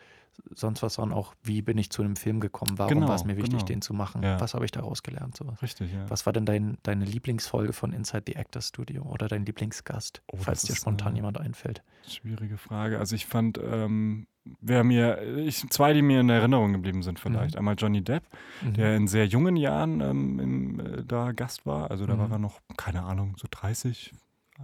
[0.55, 2.79] sonst was, sondern auch, wie bin ich zu einem Film gekommen?
[2.79, 3.65] Warum Genau, war es mir wichtig, genau.
[3.65, 4.23] den zu machen?
[4.23, 4.41] Ja.
[4.41, 5.37] Was habe ich daraus gelernt?
[5.37, 5.61] Sowas.
[5.63, 6.09] Richtig, ja.
[6.09, 10.37] Was war denn dein, deine Lieblingsfolge von Inside the Actors Studio oder dein Lieblingsgast, Oh,
[10.39, 11.83] falls dir spontan jemand einfällt?
[12.07, 12.99] Schwierige Frage.
[12.99, 14.27] Also ich fand, ähm,
[14.61, 17.55] wer mir, ich, zwei, die mir in Erinnerung geblieben sind vielleicht.
[17.55, 17.59] Mhm.
[17.59, 18.25] Einmal Johnny Depp,
[18.63, 18.75] Mhm.
[18.75, 21.91] der in sehr jungen Jahren ähm, im, äh, da Gast war.
[21.91, 22.19] Also da Mhm.
[22.21, 24.13] war er noch, keine Ahnung, so 30.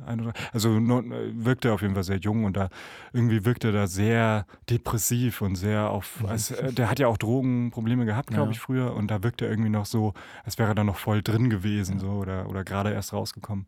[0.07, 2.68] ein oder- Also äh, wirkte auf jeden Fall sehr jung und da
[3.12, 6.26] irgendwie wirkte er da sehr depressiv und sehr auf, Mhm.
[6.26, 8.50] als, äh, der hat ja auch Drogenprobleme gehabt, glaube Ja.
[8.52, 11.22] ich, früher und da wirkte er irgendwie noch so, als wäre er da noch voll
[11.22, 12.00] drin gewesen Ja.
[12.00, 13.66] so oder, oder gerade erst rausgekommen.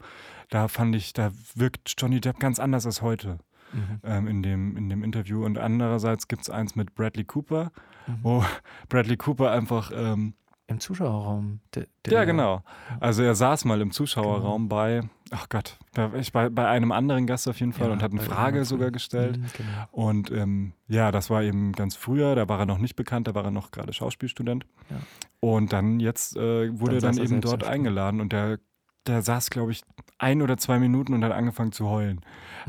[0.50, 3.38] Da fand ich, da wirkt Johnny Depp ganz anders als heute
[3.72, 4.00] Mhm.
[4.04, 5.44] ähm, in, dem, in dem Interview.
[5.44, 7.72] Und andererseits gibt es eins mit Bradley Cooper,
[8.06, 8.18] Mhm.
[8.22, 8.44] wo
[8.88, 10.34] Bradley Cooper einfach, ähm,
[10.68, 11.60] Im Zuschauerraum.
[11.74, 12.62] Der, der, ja genau,
[12.98, 17.28] also er saß mal im Zuschauerraum bei, ach Gott, bei, ich, bei, bei einem anderen
[17.28, 19.38] Gast auf jeden Fall Ja, und hat eine Frage sogar gestellt.
[19.38, 19.86] Mhm, genau.
[19.92, 23.34] Und ähm, ja, das war eben ganz früher, da war er noch nicht bekannt, da
[23.36, 24.66] war er noch gerade Schauspielstudent.
[24.90, 24.96] Ja.
[25.38, 28.58] Und dann jetzt äh, wurde Dann er dann eben dort eingeladen und der,
[29.06, 29.82] der saß, glaube ich,
[30.18, 32.20] ein oder zwei Minuten und hat angefangen zu heulen.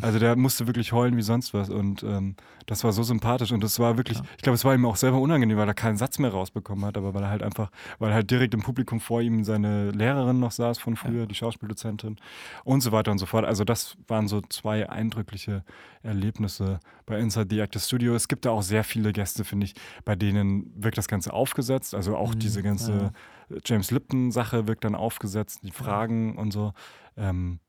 [0.02, 3.64] Also der musste wirklich heulen wie sonst was und ähm, das war so sympathisch und
[3.64, 4.26] das war wirklich, Ja.
[4.36, 6.98] ich glaube, es war ihm auch selber unangenehm, weil er keinen Satz mehr rausbekommen hat,
[6.98, 10.52] aber weil er halt einfach, weil halt direkt im Publikum vor ihm seine Lehrerin noch
[10.52, 12.18] saß von früher, die Schauspieldozentin
[12.66, 13.46] und so weiter und so fort.
[13.46, 15.64] Also das waren so zwei eindrückliche
[16.08, 18.16] Erlebnisse bei Inside the Actors Studio.
[18.16, 21.94] Es gibt da auch sehr viele Gäste, finde ich, bei denen wirkt das Ganze aufgesetzt.
[21.94, 23.12] Also auch Mhm, diese ganze
[23.66, 26.74] James Lipton-Sache wirkt dann aufgesetzt, die Fragen und so.
[27.16, 27.60] Ähm,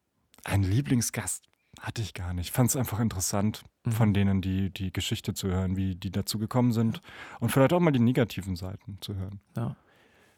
[0.44, 1.44] einen Lieblingsgast
[1.81, 2.51] hatte ich gar nicht.
[2.53, 3.92] Fand es einfach interessant, Mhm.
[3.92, 7.01] von denen die, die Geschichte zu hören, wie die dazu gekommen sind
[7.40, 9.40] und vielleicht auch mal die negativen Seiten zu hören.
[9.57, 9.77] Ja.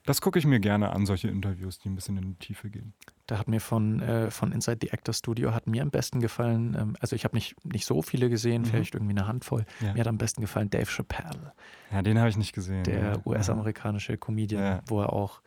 [0.06, 2.94] Das gucke ich mir gerne an, solche Interviews, die ein bisschen in die Tiefe gehen.
[3.26, 6.74] Da hat mir von, äh, von Inside the Actors Studio hat mir am besten gefallen,
[6.78, 8.66] ähm, also ich habe nicht, nicht so viele gesehen, Mhm.
[8.66, 9.66] vielleicht irgendwie eine Handvoll.
[9.80, 11.52] Ja, Mir hat am besten gefallen Dave Chappelle,
[11.92, 12.82] ja den habe ich nicht gesehen.
[12.84, 13.18] der ja.
[13.26, 14.80] US-amerikanische Comedian, Ja.
[14.86, 15.42] wo er auch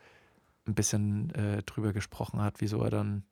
[0.68, 3.24] ein bisschen äh, drüber gesprochen hat, wieso er dann,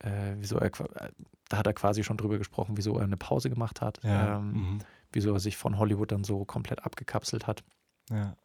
[0.00, 1.10] äh, wieso er, äh,
[1.48, 4.78] da hat er quasi schon drüber gesprochen, wieso er eine Pause gemacht hat, ähm, mhm.
[5.12, 7.64] wieso er sich von Hollywood dann so komplett abgekapselt hat.
[8.10, 8.36] ja.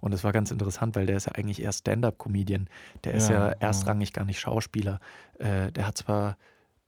[0.00, 2.68] Und das war ganz interessant, weil der ist ja eigentlich eher Stand-up-Comedian.
[3.04, 3.52] Der ist Ja, ja ja.
[3.60, 5.00] erstrangig gar nicht Schauspieler.
[5.38, 6.36] Äh, der hat zwar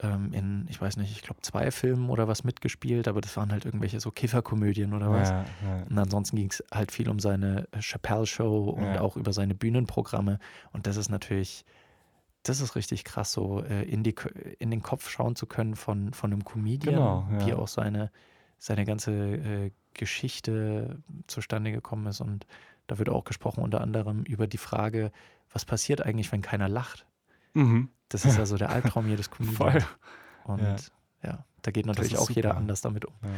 [0.00, 3.50] ähm, in, ich weiß nicht, ich glaube zwei Filmen oder was mitgespielt, aber das waren
[3.50, 5.30] halt irgendwelche so Kifferkomödien oder was.
[5.30, 5.82] Ja, ja.
[5.88, 9.00] Und ansonsten ging es halt viel um seine Chappelle-Show und Ja.
[9.00, 10.38] auch über seine Bühnenprogramme.
[10.72, 11.64] Und das ist natürlich,
[12.42, 14.14] das ist richtig krass, so äh, in, die,
[14.58, 17.46] in den Kopf schauen zu können von, von einem Comedian, Genau, ja.
[17.46, 18.10] wie auch seine,
[18.58, 22.20] seine ganze äh, Geschichte zustande gekommen ist.
[22.20, 22.46] Und
[22.86, 25.12] da wird auch gesprochen unter anderem über die Frage,
[25.52, 27.06] was passiert eigentlich, wenn keiner lacht?
[27.54, 27.90] Mhm.
[28.08, 29.30] Das ist ja so der Albtraum jedes.
[29.30, 29.84] Comedians.
[30.44, 30.76] Und Ja.
[31.22, 31.44] ja.
[31.62, 32.58] da geht natürlich auch jeder super.
[32.58, 33.14] anders damit um.
[33.22, 33.30] Ja.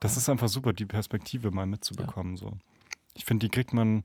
[0.00, 2.36] Das ist einfach super, die Perspektive mal mitzubekommen.
[2.36, 2.52] So.
[3.14, 4.04] Ich finde, die kriegt man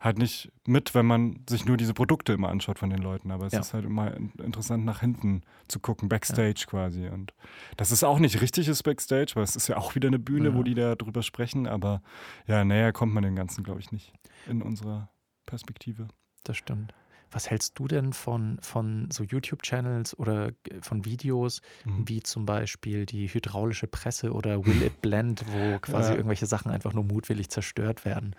[0.00, 3.30] halt nicht mit, wenn man sich nur diese Produkte immer anschaut von den Leuten.
[3.32, 3.60] Aber es Ja.
[3.60, 7.08] ist halt immer in- interessant, nach hinten zu gucken, Backstage quasi.
[7.08, 7.34] Und
[7.76, 10.54] das ist auch nicht richtiges Backstage, weil es ist ja auch wieder eine Bühne, Ja.
[10.54, 11.66] wo die da drüber sprechen.
[11.66, 12.00] Aber
[12.46, 14.12] ja, näher kommt man dem Ganzen, glaube ich, nicht
[14.46, 15.08] in unserer
[15.46, 16.08] Perspektive.
[16.44, 16.94] Das stimmt.
[17.30, 22.08] Was hältst du denn von, von so YouTube-Channels oder äh, von Videos, Mhm.
[22.08, 26.16] wie zum Beispiel die hydraulische Presse oder Will It Blend, wo quasi Ja.
[26.16, 28.34] irgendwelche Sachen einfach nur mutwillig zerstört werden?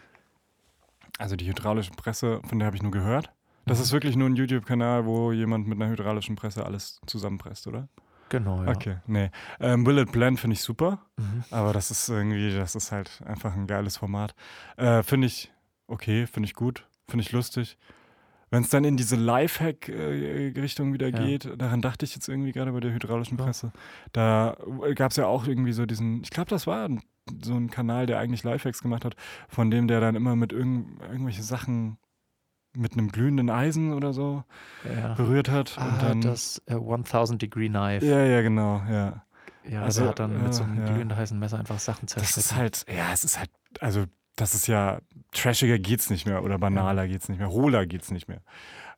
[1.20, 3.32] Also die hydraulische Presse, von der habe ich nur gehört.
[3.68, 3.84] Das Mhm.
[3.84, 7.88] ist wirklich nur ein YouTube-Kanal, wo jemand mit einer hydraulischen Presse alles zusammenpresst, oder?
[8.30, 8.70] Genau, ja.
[8.72, 9.30] Okay, nee.
[9.60, 11.44] Ähm, Will It Blend finde ich super, Mhm.
[11.52, 14.34] aber das ist irgendwie, das ist halt einfach ein geiles Format.
[14.78, 15.52] Äh, finde ich
[15.88, 17.78] okay, finde ich gut, finde ich lustig.
[18.52, 21.20] Wenn es dann in diese Lifehack-Richtung wieder Ja.
[21.20, 23.46] geht, daran dachte ich jetzt irgendwie gerade bei der hydraulischen Ja.
[23.46, 23.72] Presse.
[24.14, 24.58] Da
[24.96, 27.02] gab es ja auch irgendwie so diesen, ich glaube, das war ein,
[27.44, 29.16] so ein Kanal, der eigentlich Lifehacks gemacht hat,
[29.48, 31.98] von dem der dann immer mit irgend, irgendwelche Sachen
[32.76, 34.44] mit einem glühenden Eisen oder so
[34.86, 35.14] ja.
[35.16, 35.78] berührt hat.
[35.78, 38.06] Ah, und dann, das äh, 1000 Degree Knife.
[38.06, 39.24] ja, ja, genau, ja.
[39.68, 40.86] Ja, also, also hat dann mit so einem ja.
[40.92, 42.40] glühend heißen Messer einfach Sachen Das zerschnitten.
[42.40, 45.00] ist halt, ja, es ist halt, also das ist ja,
[45.32, 48.42] trashiger geht's nicht mehr oder banaler geht's nicht mehr, hohler geht's nicht mehr.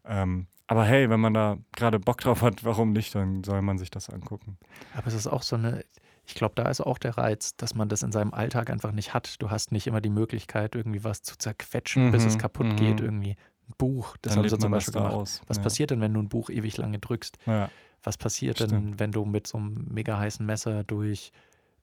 [0.05, 3.77] Ähm, aber hey, wenn man da gerade Bock drauf hat, warum nicht, dann soll man
[3.77, 4.57] sich das angucken.
[4.95, 5.83] Aber es ist auch so eine,
[6.25, 9.13] ich glaube, da ist auch der Reiz, dass man das in seinem Alltag einfach nicht
[9.13, 9.41] hat.
[9.41, 12.75] Du hast nicht immer die Möglichkeit, irgendwie was zu zerquetschen, bis es Mhm, kaputt mhm.
[12.75, 13.01] geht.
[13.01, 13.35] Irgendwie
[13.67, 15.13] ein Buch, das haben sie zum Beispiel gemacht.
[15.13, 15.41] aus.
[15.47, 15.63] Was ja.
[15.63, 17.37] passiert denn, wenn du ein Buch ewig lange drückst?
[17.45, 17.69] Ja.
[18.03, 18.71] Was passiert Stimmt.
[18.71, 21.31] denn, wenn du mit so einem mega heißen Messer durch,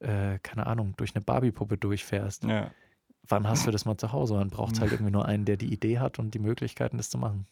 [0.01, 2.45] äh, keine Ahnung, durch eine Barbie-Puppe durchfährst?
[2.45, 2.71] Ja,
[3.31, 4.35] Wann hast du das mal zu Hause?
[4.39, 7.11] Dann braucht es halt irgendwie nur einen, der die Idee hat und die Möglichkeiten, das
[7.11, 7.47] zu machen.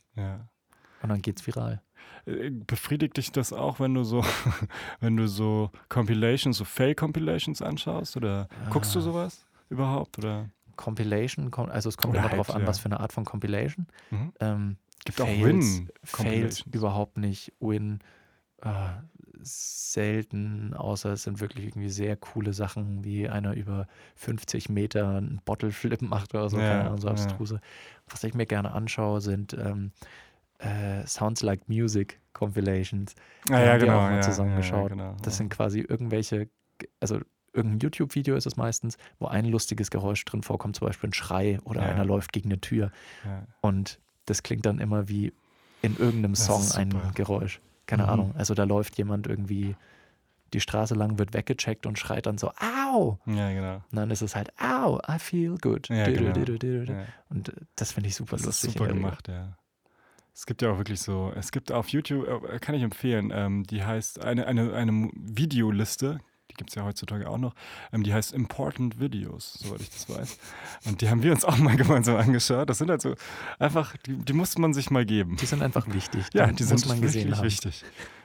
[1.03, 1.83] Und dann geht's viral.
[2.27, 4.23] Äh, Befriedigt dich das auch, wenn du so,
[5.01, 8.17] wenn du so Compilations, so Fail-Compilations anschaust?
[8.17, 9.03] Oder guckst du Ah.
[9.03, 10.19] sowas überhaupt?
[10.19, 10.51] Oder?
[10.77, 12.69] Compilation, also es kommt Oder immer halt, darauf an, ja.
[12.69, 13.87] was für eine Art von Compilation.
[14.11, 14.33] Mhm.
[14.41, 17.53] Ähm, Gibt auch Fails, Fails überhaupt nicht.
[17.61, 18.01] Win
[18.63, 18.69] äh,
[19.41, 25.41] selten, außer es sind wirklich irgendwie sehr coole Sachen, wie einer über 50 Meter einen
[25.45, 27.13] Bottle Flip macht oder so, Ja, keine Ahnung, so ja.
[27.13, 27.61] abstruse.
[28.09, 29.93] Was ich mir gerne anschaue, sind ähm,
[30.59, 33.15] äh, Sounds Like Music Compilations.
[33.51, 33.99] Ah, ja, genau.
[33.99, 34.91] auch mal ja, zusammengeschaut.
[34.91, 35.17] Ja, genau.
[35.23, 36.49] Das sind quasi irgendwelche,
[37.01, 37.21] also
[37.53, 41.59] irgendein YouTube-Video ist es meistens, wo ein lustiges Geräusch drin vorkommt, zum Beispiel ein Schrei
[41.65, 42.91] oder einer läuft gegen eine Tür.
[43.63, 45.33] Und das klingt dann immer wie
[45.83, 46.95] in irgendeinem Das Song ein.
[47.15, 47.61] Geräusch.
[47.87, 48.09] Keine Mhm.
[48.09, 48.35] Ahnung.
[48.37, 49.77] Also da läuft jemand irgendwie
[50.53, 53.19] die Straße lang, wird weggecheckt und schreit dann so, au!
[53.27, 53.77] ja, genau.
[53.77, 55.89] Und dann ist es halt, au, I feel good.
[55.89, 56.33] Ja, genau.
[57.31, 58.73] Und äh, das finde ich super Das lustig.
[58.73, 59.57] super gemacht, ja.
[60.37, 63.65] Es gibt ja auch wirklich so, es gibt auf YouTube, äh, kann ich empfehlen, ähm,
[63.65, 66.21] die heißt eine, eine, eine Videoliste,
[66.51, 67.55] die gibt es ja heutzutage auch noch,
[67.91, 70.39] ähm, die heißt Important Videos, soweit ich das weiß.
[70.85, 72.69] Und die haben wir uns auch mal gemeinsam angeschaut.
[72.69, 73.15] Das sind halt so
[73.59, 75.37] einfach, die, die muss man sich mal geben.
[75.37, 76.27] Die sind einfach wichtig.
[76.35, 77.43] Ja, Die sind man wirklich haben.
[77.43, 77.83] wichtig.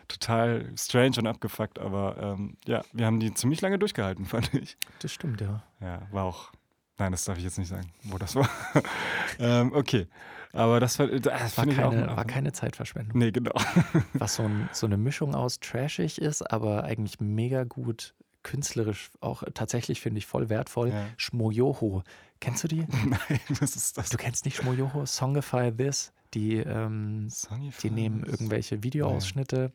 [0.09, 4.75] Total strange und abgefuckt, aber ähm, ja, wir haben die ziemlich lange durchgehalten, fand ich.
[4.99, 5.63] Das stimmt, ja.
[5.79, 6.51] Ja, war auch.
[6.97, 8.49] Nein, das darf ich jetzt nicht sagen, wo das war.
[9.39, 10.07] ähm, okay.
[10.53, 13.17] Aber das, war- das War keine, war keine Zeitverschwendung.
[13.17, 13.53] nee, genau.
[14.13, 19.43] Was so, ein, so eine Mischung aus trashig ist, aber eigentlich mega gut künstlerisch, auch
[19.53, 20.89] tatsächlich finde ich voll wertvoll.
[20.89, 21.05] Ja.
[21.17, 22.03] Schmoyoho.
[22.39, 22.87] Kennst du die?
[23.05, 24.09] Nein, was ist das?
[24.09, 25.05] Du kennst nicht Schmoyoho?
[25.05, 26.11] Songify This.
[26.33, 28.33] Die, ähm, Songify die nehmen This.
[28.33, 29.71] irgendwelche Videoausschnitte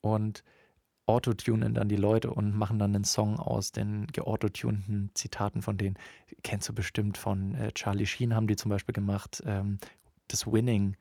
[0.00, 0.42] und
[1.06, 5.96] autotunen dann die Leute und machen dann einen Song aus den geautotunten Zitaten von denen.
[6.42, 9.42] Kennst du bestimmt von äh, Charlie Sheen, haben die zum Beispiel gemacht.
[9.46, 9.78] Ähm,
[10.32, 10.96] das Winning.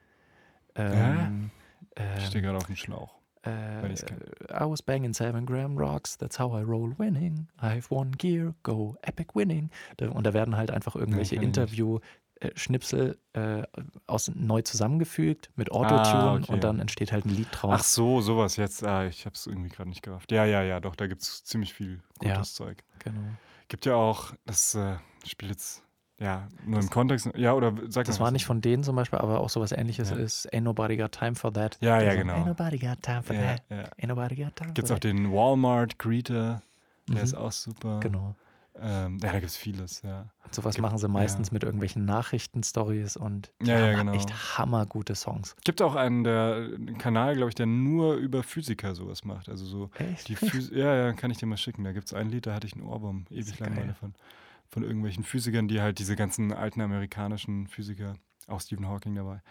[0.76, 1.52] Ähm,
[1.96, 3.16] Ich ähm, stehe gerade auf dem Schlauch.
[3.44, 3.88] äh.
[3.92, 7.48] I was banging seven gram rocks, that's how I roll winning.
[7.62, 9.70] I've one gear, go epic winning.
[10.00, 11.44] Und da werden halt einfach irgendwelche nicht.
[11.46, 13.64] Interview-Schnipsel äh,
[14.08, 16.52] aus, neu zusammengefügt mit Autotune Ah, okay.
[16.52, 17.76] und dann entsteht halt ein Lied draus.
[17.80, 18.84] Ach so, sowas jetzt.
[18.84, 20.32] Ah, ich habe es irgendwie gerade nicht gerafft.
[20.32, 22.36] Ja, ja, ja, doch, da gibt es ziemlich viel Ja.
[22.36, 22.84] gutes Zeug.
[23.00, 23.22] Genau.
[23.68, 25.84] Gibt ja auch, das äh, Spiel jetzt,
[26.20, 27.30] ja, nur im Kontext.
[27.36, 30.18] Ja, oder sag Das war nicht von denen zum Beispiel, aber auch sowas ähnliches Ja.
[30.18, 31.78] ist Ain't Nobody Got Time for That.
[31.82, 32.34] Ja, ja, genau.
[32.36, 33.62] Ain't Nobody Got Time for Ja, That.
[33.70, 33.78] ja.
[34.02, 35.04] Ain't Nobody Got Time Gibt es for auch that.
[35.04, 36.62] den Walmart Greeter,
[37.08, 37.24] der Mhm.
[37.24, 38.00] ist auch super.
[38.02, 38.36] Genau.
[38.82, 40.28] Ähm, ja, da gibt es vieles, ja.
[40.52, 41.54] Sowas Gibt- machen sie meistens ja.
[41.54, 44.14] mit irgendwelchen Nachrichten-Stories und die Ja, ja, genau.
[44.14, 45.58] echt hammergute Songs.
[45.66, 49.50] Gibt auch einen, der, einen Kanal, glaube ich, der nur über Physiker sowas macht.
[49.50, 50.30] Also so Echt?
[50.30, 51.84] die Phys Ja, ja, kann ich dir mal schicken.
[51.84, 54.14] Da gibt es ein Lied, da hatte ich einen Ohrwurm ewig lang mal davon.
[54.70, 58.16] Von irgendwelchen Physikern, die halt diese ganzen alten amerikanischen Physiker,
[58.48, 59.42] auch Stephen Hawking dabei,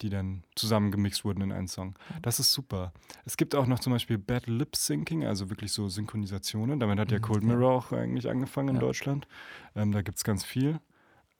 [0.00, 1.94] die dann zusammengemixt wurden in einen Song.
[2.22, 2.92] Das ist super.
[3.24, 6.80] Es gibt auch noch zum Beispiel Bad Lip Syncing, also wirklich so Synchronisationen.
[6.80, 7.44] Damit hat ja Mhm, Cold.
[7.44, 8.80] Mirror auch eigentlich angefangen in Ja.
[8.80, 9.26] Deutschland.
[9.74, 10.80] Ähm, da gibt es ganz viel.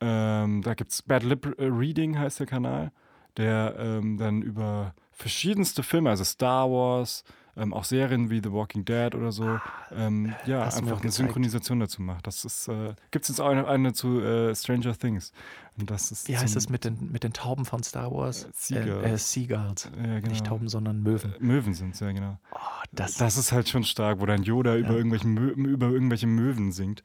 [0.01, 2.93] Ähm, da gibt es Bad Lip Reading, heißt der Kanal,
[3.37, 7.25] der ähm, dann über verschiedenste Filme, also Star Wars,
[7.57, 9.59] ähm, auch Serien wie The Walking Dead oder so,
[9.95, 11.13] ähm, ja, Ah, du mir einfach eine.
[11.13, 12.27] Synchronisation dazu macht.
[12.27, 15.33] Das ist, äh, gibt es jetzt auch eine, eine zu äh, Stranger Things.
[15.79, 18.45] Und das ist Wie heißt es mit den, mit den Tauben von Star Wars?
[18.45, 19.05] Äh, Seagulls.
[19.05, 19.91] Äh, äh, Seagulls.
[19.97, 20.29] Ja, genau.
[20.29, 21.35] Nicht Tauben, sondern Möwen.
[21.35, 22.39] Äh, Möwen sind es, ja, genau.
[22.55, 22.59] Oh,
[22.93, 24.95] das Das ist halt schon stark, wo dann Yoda über, Ja.
[24.97, 27.03] irgendwelchen Mö über irgendwelche Möwen singt.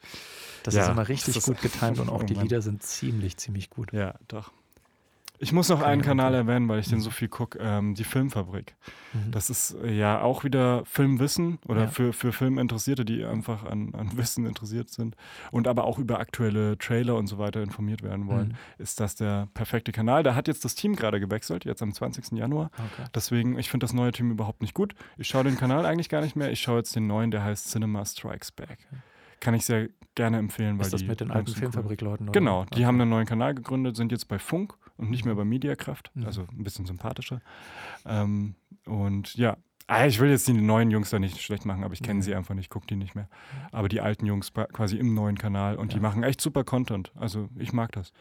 [0.63, 2.33] das ja, ist immer das richtig gut getimt und auch die.
[2.33, 3.91] Lieder sind ziemlich, ziemlich gut.
[3.93, 4.51] Ja, doch.
[5.39, 8.75] Ich muss noch einen Kanal erwähnen, weil ich den so viel gucke, ähm, die Filmfabrik.
[9.13, 9.31] Mhm.
[9.31, 11.87] Das ist äh, ja auch wieder Filmwissen oder Ja.
[11.87, 15.15] für, für Filminteressierte, die einfach an, an Wissen interessiert sind
[15.51, 18.55] und aber auch über aktuelle Trailer und so weiter informiert werden wollen, Mhm.
[18.79, 20.23] ist das der perfekte Kanal.
[20.23, 22.35] Da hat jetzt das Team gerade gewechselt, jetzt am 20.
[22.37, 22.71] Januar.
[22.73, 23.07] Okay.
[23.13, 24.95] Deswegen, ich finde das neue Team überhaupt nicht gut.
[25.17, 26.51] Ich schaue den Kanal eigentlich gar nicht mehr.
[26.51, 28.79] Ich schaue jetzt den neuen, der heißt Cinema Strikes Back.
[29.39, 31.53] Kann ich sehr gerne empfehlen, weil Ist das die mit den alten.
[31.53, 32.31] Filmfabrikleuten?
[32.31, 32.85] Genau, die Okay.
[32.85, 36.25] haben einen neuen Kanal gegründet, sind jetzt bei Funk und nicht mehr bei Mediakraft, Mhm.
[36.25, 37.41] also ein bisschen sympathischer.
[38.05, 38.55] Ähm,
[38.85, 39.57] und ja,
[39.87, 42.21] ah, ich will jetzt die neuen Jungs da nicht schlecht machen, aber ich kenne Mhm.
[42.23, 43.29] sie einfach nicht, gucke die nicht mehr.
[43.71, 46.01] Aber die alten Jungs quasi im neuen Kanal und die Ja.
[46.01, 47.11] machen echt super Content.
[47.15, 48.11] Also ich mag das.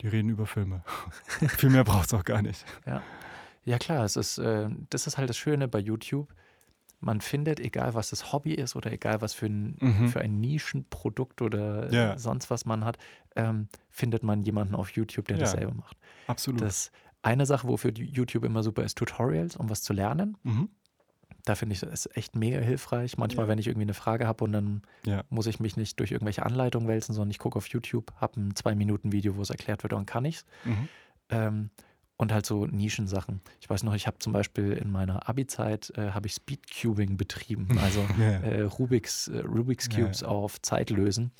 [0.00, 0.82] Die reden über Filme.
[1.58, 2.64] Viel mehr braucht es auch gar nicht.
[3.64, 6.28] Ja klar, es ist, äh, das ist halt das Schöne bei YouTube.
[7.04, 10.08] Man findet, egal was das Hobby ist oder egal was für ein, Mhm.
[10.08, 12.18] für ein Nischenprodukt oder äh, Ja.
[12.18, 12.96] sonst was man hat,
[13.36, 15.42] ähm, findet man jemanden auf YouTube, der Ja.
[15.42, 15.96] dasselbe macht.
[16.26, 16.62] Absolut.
[16.62, 16.90] Das
[17.22, 20.36] eine Sache, wofür YouTube immer super ist, Tutorials, um was zu lernen.
[20.42, 20.68] mhm.
[21.46, 23.18] da finde ich es echt mega hilfreich.
[23.18, 23.48] Manchmal, Ja.
[23.50, 25.24] wenn ich irgendwie eine Frage habe und dann Ja.
[25.28, 28.56] muss ich mich nicht durch irgendwelche Anleitungen wälzen, sondern ich gucke auf YouTube, habe ein
[28.56, 30.46] zwei Minuten Video, wo es erklärt wird und kann ich's.
[30.64, 30.88] Mhm.
[31.28, 31.70] Ähm,
[32.24, 33.40] und halt so Nischensachen.
[33.60, 37.78] Ich weiß noch, ich habe zum Beispiel in meiner Abi-Zeit äh, habe ich Speedcubing betrieben,
[37.78, 38.40] also Ja.
[38.40, 41.30] äh, Rubik's, äh, Rubik's Ja, Cubes auf Zeit lösen.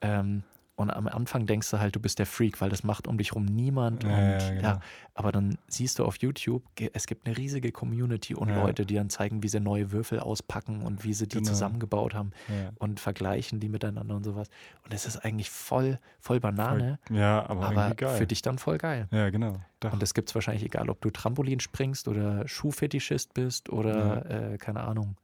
[0.00, 0.42] Ähm,
[0.82, 3.34] und am Anfang denkst du halt, du bist der Freak, weil das macht um dich
[3.34, 4.04] rum niemand.
[4.04, 4.62] Ja, und, ja, genau.
[4.68, 4.80] ja,
[5.14, 6.62] aber dann siehst du auf YouTube,
[6.92, 8.52] es gibt eine riesige Community und.
[8.52, 11.48] Leute, die dann zeigen, wie sie neue Würfel auspacken und wie sie die Genau.
[11.48, 12.32] zusammengebaut haben
[12.78, 14.48] und vergleichen die miteinander und sowas.
[14.84, 18.76] Und es ist eigentlich voll, voll Banane, Voll- Ja, aber, aber für dich dann voll
[18.78, 19.08] geil.
[19.10, 19.54] Ja, genau.
[19.80, 19.92] Doch.
[19.94, 24.58] Und das gibt es wahrscheinlich egal, ob du Trampolin springst oder Schuhfetischist bist oder, äh,
[24.58, 25.16] keine Ahnung,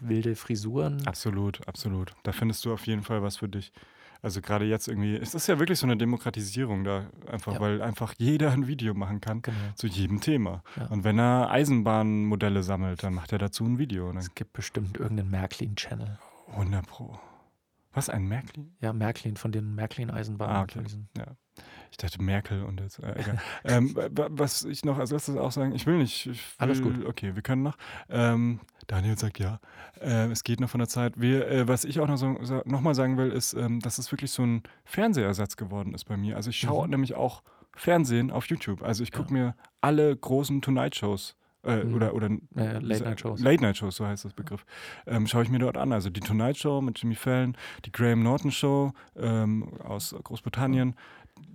[0.00, 1.06] wilde Frisuren.
[1.06, 2.14] Absolut, absolut.
[2.22, 3.72] Da findest du auf jeden Fall was für dich.
[4.22, 7.60] Also gerade jetzt irgendwie, es ist ja wirklich so eine Demokratisierung da, einfach, Ja.
[7.60, 9.56] weil einfach jeder ein Video machen kann Genau.
[9.76, 10.62] zu jedem Thema.
[10.76, 10.86] Ja.
[10.86, 14.08] Und wenn er Eisenbahnmodelle sammelt, dann macht er dazu ein Video.
[14.08, 16.18] Und dann Es gibt bestimmt irgendeinen Märklin-Channel.
[16.52, 17.18] 100 Pro.
[17.92, 18.74] Was, ein Märklin?
[18.80, 20.56] Ja, Märklin von den Märklin-Eisenbahnen.
[20.56, 20.82] Ah, okay.
[21.16, 21.24] Ja.
[21.90, 23.38] Ich dachte Merkel und jetzt, äh, egal.
[23.64, 26.26] ähm, wa- wa- was ich noch als letztes auch sagen, ich will nicht.
[26.26, 27.04] Ich will, Alles gut.
[27.06, 27.76] Okay, wir können noch.
[28.08, 29.60] Ähm, Daniel sagt ja.
[30.00, 31.20] Äh, es geht noch von der Zeit.
[31.20, 34.10] Wir, äh, was ich auch noch, so, noch mal sagen will, ist, ähm, dass es
[34.10, 36.36] wirklich so ein Fernsehersatz geworden ist bei mir.
[36.36, 36.90] Also ich schaue Mhm.
[36.92, 37.42] nämlich auch
[37.76, 38.82] Fernsehen auf YouTube.
[38.82, 39.18] Also ich Ja.
[39.18, 41.94] gucke mir alle großen Tonight-Shows äh, Mhm.
[41.94, 42.26] oder, oder
[42.56, 43.40] Äh, Late-Night-Shows.
[43.40, 44.64] Late-Night-Shows, so heißt das Begriff.
[45.06, 45.92] Ähm, schaue ich mir dort an.
[45.92, 50.94] Also die Tonight Show mit Jimmy Fallon, die Graham Norton Show ähm, aus Großbritannien,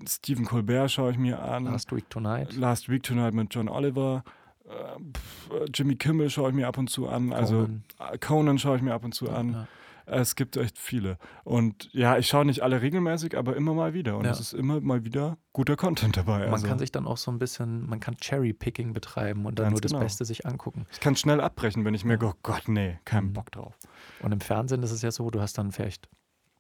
[0.07, 1.63] Stephen Colbert schaue ich mir an.
[1.65, 2.53] Last Week Tonight.
[2.55, 4.23] Last Week Tonight mit John Oliver.
[4.65, 7.33] Äh, Jimmy Kimmel schaue ich mir ab und zu an.
[7.33, 7.83] Also Conan.
[8.11, 9.51] äh, Conan schaue ich mir ab und zu an.
[9.53, 9.67] Ja.
[10.05, 11.17] Es gibt echt viele.
[11.45, 14.17] Und ja, ich schaue nicht alle regelmäßig, aber immer mal wieder.
[14.17, 14.31] Und Ja.
[14.31, 16.39] es ist immer mal wieder guter Content dabei.
[16.39, 19.67] Man also, kann sich dann auch so ein bisschen, man kann Cherry-Picking betreiben und dann
[19.67, 20.03] Ganz nur das genau.
[20.03, 20.85] Beste sich angucken.
[20.91, 23.33] ich kann schnell abbrechen, wenn ich merke, oh Gott, nee, keinen Mhm.
[23.33, 23.77] Bock drauf.
[24.21, 26.09] Und im Fernsehen ist es ja so, du hast dann vielleicht,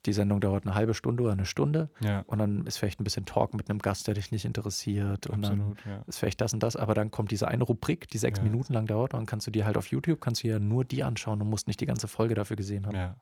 [0.05, 3.03] die Sendung dauert eine halbe Stunde oder eine Stunde Ja, und dann ist vielleicht ein
[3.03, 5.85] bisschen Talk mit einem Gast, der dich nicht interessiert und dann absolut.
[5.85, 6.03] Ja.
[6.07, 8.43] ist vielleicht das und das, aber dann kommt diese eine Rubrik, die sechs Ja.
[8.43, 10.85] Minuten lang dauert und dann kannst du dir halt auf YouTube, kannst du ja nur
[10.85, 12.95] die anschauen und musst nicht die ganze Folge dafür gesehen haben.
[12.95, 13.15] Ja,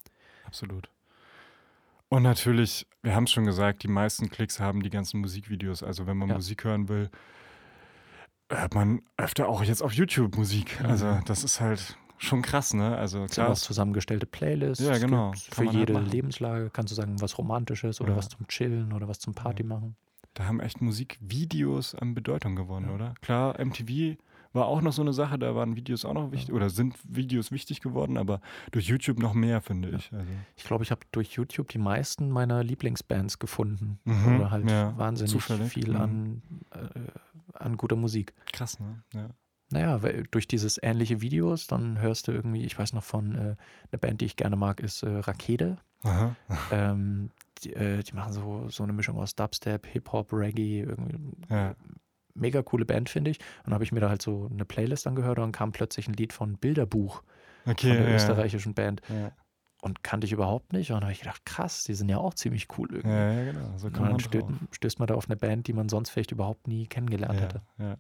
[0.46, 0.90] absolut.
[2.10, 5.82] Und natürlich, wir haben es schon gesagt, die meisten Klicks haben die ganzen Musikvideos.
[5.82, 6.28] Also wenn man.
[6.28, 7.10] Musik hören will,
[8.50, 10.80] hört man öfter auch jetzt auf YouTube Musik.
[10.82, 10.88] Mhm.
[10.88, 12.96] Also das ist halt schon krass, ne?
[12.98, 14.84] Also sind klar, auch zusammengestellte Playlists.
[14.86, 15.34] Ja, genau.
[15.52, 16.06] Für halt jede machen.
[16.10, 18.18] Lebenslage kannst du sagen, was Romantisches oder Ja.
[18.18, 19.96] was zum Chillen oder was zum Party machen.
[20.34, 22.96] da haben echt Musikvideos an Bedeutung gewonnen, Ja.
[22.96, 23.14] oder?
[23.22, 24.18] Klar, MTV
[24.54, 27.52] war auch noch so eine Sache, da waren Videos auch noch wichtig oder sind Videos
[27.52, 28.40] wichtig geworden, aber
[28.72, 29.98] durch YouTube noch mehr, finde Ja.
[29.98, 30.12] ich.
[30.14, 34.00] Also, Ich glaube, ich habe durch YouTube die meisten meiner Lieblingsbands gefunden.
[34.06, 35.96] Mhm, Oder halt ja, wahnsinnig zufällig, viel mhm.
[36.02, 36.42] an,
[36.72, 38.34] äh, an guter Musik.
[38.54, 39.04] krass, ne?
[39.14, 39.30] Ja.
[39.72, 40.00] Naja,
[40.32, 43.56] durch dieses ähnliche Videos, dann hörst du irgendwie, ich weiß noch von, äh,
[43.92, 45.78] eine Band, die ich gerne mag, ist äh, Rakete.
[46.72, 51.18] Ähm, die, äh, die machen so, so eine Mischung aus Dubstep, Hip-Hop, Reggae, irgendwie.
[51.50, 51.76] Ja.
[52.34, 53.40] Mega coole Band, finde ich.
[53.40, 56.08] Und dann habe ich mir da halt so eine Playlist angehört und dann kam plötzlich
[56.08, 57.24] ein Lied von Bilderbuch
[57.66, 58.16] Okay, von der ja.
[58.16, 59.02] österreichischen Band.
[59.10, 59.32] Ja.
[59.82, 60.92] Und kannte ich überhaupt nicht.
[60.92, 63.10] Und dann habe ich gedacht, krass, die sind ja auch ziemlich cool irgendwie.
[63.10, 63.78] Ja, genau.
[63.78, 66.32] So Und dann man stößt, stößt man da auf eine Band, die man sonst vielleicht
[66.32, 67.62] überhaupt nie kennengelernt hätte.
[67.78, 67.98] Ja.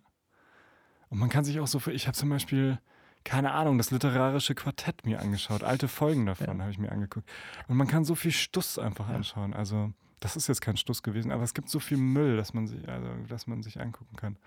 [1.12, 2.80] Und man kann sich auch so für, ich habe zum Beispiel,
[3.24, 5.64] keine Ahnung, das literarische Quartett mir angeschaut.
[5.64, 6.62] Alte Folgen davon Ja.
[6.64, 7.30] habe ich mir angeguckt.
[7.68, 9.16] Und man kann so viel Stuss einfach Ja.
[9.16, 9.53] anschauen.
[9.53, 9.91] Also,
[10.22, 12.88] das ist jetzt kein Stuss gewesen, aber es gibt so viel Müll, dass man sich,
[12.89, 14.38] also, dass man sich angucken kann.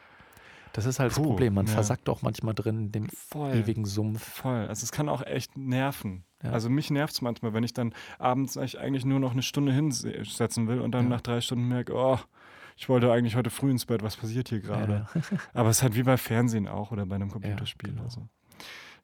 [0.73, 1.55] Das ist halt das Puh, Problem.
[1.55, 1.73] Man ja.
[1.73, 3.55] versackt auch manchmal drin in dem Voll.
[3.55, 4.25] ewigen Sumpf.
[4.25, 4.67] Voll.
[4.67, 6.25] Also es kann auch echt nerven.
[6.43, 6.51] Ja.
[6.51, 9.73] Also mich nervt es manchmal, wenn ich dann abends ich eigentlich nur noch eine Stunde
[9.73, 11.11] hinsetzen will und dann Ja.
[11.11, 12.19] nach drei Stunden merke, oh,
[12.77, 15.07] ich wollte eigentlich heute früh ins Bett, was passiert hier gerade?
[15.15, 15.21] Ja.
[15.55, 17.91] Aber es ist halt wie bei Fernsehen auch oder bei einem Computerspiel.
[17.91, 18.05] genau.
[18.05, 18.29] Also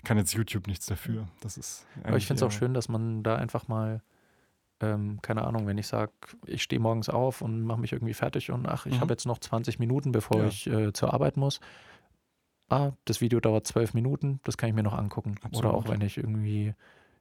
[0.04, 1.28] kann jetzt YouTube nichts dafür.
[1.40, 4.02] Das ist Aber ich finde es auch schön, dass man da einfach mal,
[4.80, 6.12] ähm, keine Ahnung, wenn ich sage,
[6.46, 9.00] ich stehe morgens auf und mache mich irgendwie fertig und ach, ich Mhm.
[9.00, 10.46] habe jetzt noch 20 Minuten, bevor Ja.
[10.46, 11.60] ich äh, zur Arbeit muss.
[12.70, 15.34] Ah, das Video dauert zwölf Minuten, das kann ich mir noch angucken.
[15.52, 15.88] Oder auch Absolut.
[16.00, 16.74] wenn ich irgendwie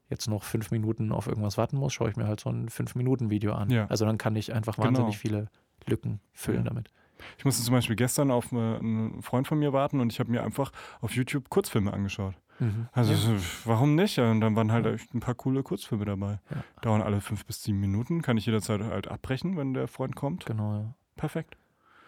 [0.07, 3.53] jetzt noch fünf Minuten auf irgendwas warten muss, schaue ich mir halt so ein Fünf-Minuten-Video
[3.53, 3.69] an.
[3.69, 3.87] Ja.
[3.87, 4.87] Also dann kann ich einfach Genau.
[4.87, 5.49] wahnsinnig viele
[5.87, 6.89] Lücken füllen damit.
[7.37, 10.31] Ich musste zum Beispiel gestern auf äh, einen Freund von mir warten und ich habe
[10.31, 10.71] mir einfach
[11.01, 12.35] auf YouTube Kurzfilme angeschaut.
[12.59, 12.87] Mhm.
[12.91, 13.39] Also ja.
[13.65, 14.17] warum nicht?
[14.19, 16.39] Und dann waren halt echt ein paar coole Kurzfilme dabei.
[16.49, 16.63] Ja.
[16.81, 18.21] Dauern alle fünf bis sieben Minuten.
[18.21, 20.45] Kann ich jederzeit halt abbrechen, wenn der Freund kommt.
[20.45, 20.93] Genau, ja.
[21.15, 21.57] Perfekt.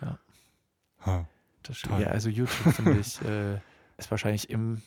[0.02, 0.18] Ja.
[1.06, 1.28] Ha.
[1.64, 2.02] Das Toll.
[2.02, 3.60] Ja, also YouTube finde ich, äh,
[3.98, 4.82] ist wahrscheinlich im,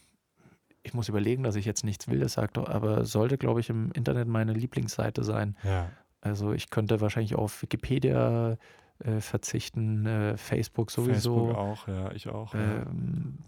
[0.82, 4.28] ich muss überlegen, dass ich jetzt nichts Wildes sage, aber sollte, glaube ich, im Internet
[4.28, 5.56] meine Lieblingsseite sein.
[5.62, 5.90] Ja.
[6.24, 8.56] Also ich könnte wahrscheinlich auf Wikipedia
[9.00, 11.46] äh, verzichten, äh, Facebook sowieso.
[11.48, 12.54] Facebook auch, ja, ich auch.
[12.54, 13.38] Ähm,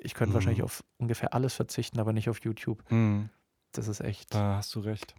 [0.00, 0.34] ich könnte Mhm.
[0.34, 2.82] wahrscheinlich auf ungefähr alles verzichten, aber nicht auf YouTube.
[2.88, 3.28] Hm,
[3.72, 4.32] Das ist echt.
[4.34, 5.14] da hast du recht.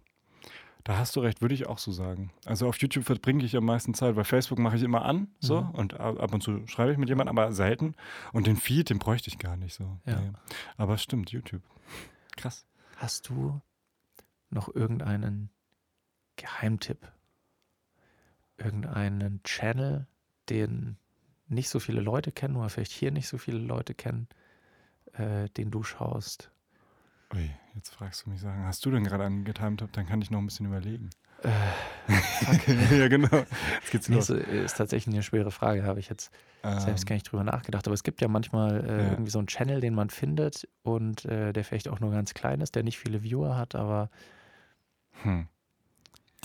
[0.84, 2.30] Da hast du recht, würde ich auch so sagen.
[2.44, 5.62] Also auf YouTube verbringe ich am meisten Zeit, weil Facebook mache ich immer an, so,
[5.62, 5.70] Mhm.
[5.70, 7.94] und ab ab und zu schreibe ich mit jemandem, aber selten.
[8.32, 9.98] Und den Feed, den bräuchte ich gar nicht so.
[10.04, 10.20] Ja.
[10.20, 10.30] Nee.
[10.76, 11.62] Aber stimmt, YouTube.
[12.36, 12.66] Krass.
[12.96, 13.60] Hast du
[14.50, 15.48] noch irgendeinen
[16.36, 17.10] Geheimtipp?
[18.56, 20.06] Irgendeinen Channel,
[20.48, 20.96] den
[21.48, 24.28] nicht so viele Leute kennen oder vielleicht hier nicht so viele Leute kennen,
[25.14, 26.50] äh, den du schaust?
[27.34, 29.84] Ui, jetzt fragst du mich sagen, hast du denn gerade einen getimed?
[29.92, 31.10] Dann kann ich noch ein bisschen überlegen.
[31.42, 31.50] Äh,
[32.98, 33.44] ja, genau.
[33.80, 34.30] Jetzt geht's nee, los.
[34.30, 36.30] ist, ist tatsächlich eine schwere Frage, habe ich jetzt
[36.76, 37.86] selbst Ähm, gar nicht drüber nachgedacht.
[37.86, 39.10] Aber es gibt ja manchmal äh, Ja.
[39.10, 42.60] irgendwie so einen Channel, den man findet und äh, der vielleicht auch nur ganz klein
[42.60, 44.10] ist, der nicht viele Viewer hat, aber
[45.22, 45.48] Hm.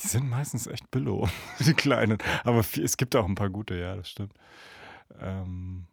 [0.01, 1.27] Die sind meistens echt billow,
[1.59, 2.17] die kleinen.
[2.43, 4.33] Aber es gibt auch ein paar gute, ja, das stimmt.
[5.19, 5.85] Ähm,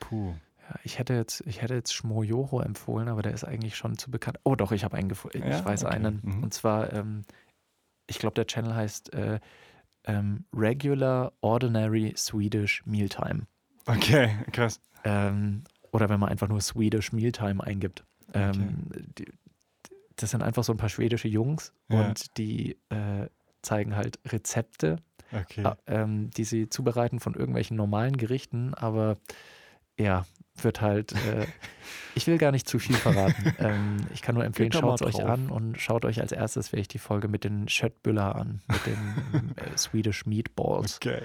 [0.00, 0.34] puh.
[0.68, 4.10] Ja, ich hätte jetzt, ich hätte jetzt Schmoyoho empfohlen, aber der ist eigentlich schon zu
[4.10, 4.38] bekannt.
[4.44, 5.46] Oh doch, ich habe einen gefunden.
[5.46, 5.58] Ja?
[5.58, 5.94] Ich weiß Okay.
[5.94, 6.20] einen.
[6.22, 6.42] Mhm.
[6.42, 7.24] Und zwar, ähm,
[8.06, 9.38] ich glaube, der Channel heißt äh,
[10.04, 13.46] ähm, Regular Ordinary Swedish Mealtime.
[13.86, 14.80] Okay, krass.
[15.04, 15.62] Ähm,
[15.92, 18.04] oder wenn man einfach nur Swedish Mealtime eingibt.
[18.34, 19.26] Ähm, die,
[20.16, 22.00] das sind einfach so ein paar schwedische Jungs Ja.
[22.08, 23.28] und die äh,
[23.62, 24.96] zeigen halt Rezepte,
[25.32, 25.64] Okay.
[25.64, 29.16] ah, ähm, die sie zubereiten von irgendwelchen normalen Gerichten, aber
[29.98, 30.24] ja,
[30.62, 31.46] wird halt, äh,
[32.14, 33.52] ich will gar nicht zu viel verraten.
[33.58, 36.94] ähm, ich kann nur empfehlen, schaut es euch an und schaut euch als erstes vielleicht
[36.94, 38.96] die Folge mit den Schöttbüller an, mit den
[39.56, 40.96] äh, Swedish Meatballs.
[40.96, 41.22] Okay.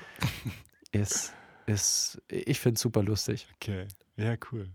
[0.92, 1.34] Ist,
[1.68, 3.48] ist, ich finde es super lustig.
[3.56, 3.88] Okay.
[4.18, 4.68] Ja, cool.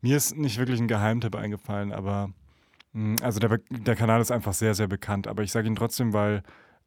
[0.00, 2.32] Mir ist nicht wirklich ein Geheimtipp eingefallen, aber
[3.22, 5.26] also der, der Kanal ist einfach sehr, sehr bekannt.
[5.26, 6.42] Aber ich sage ihn trotzdem, weil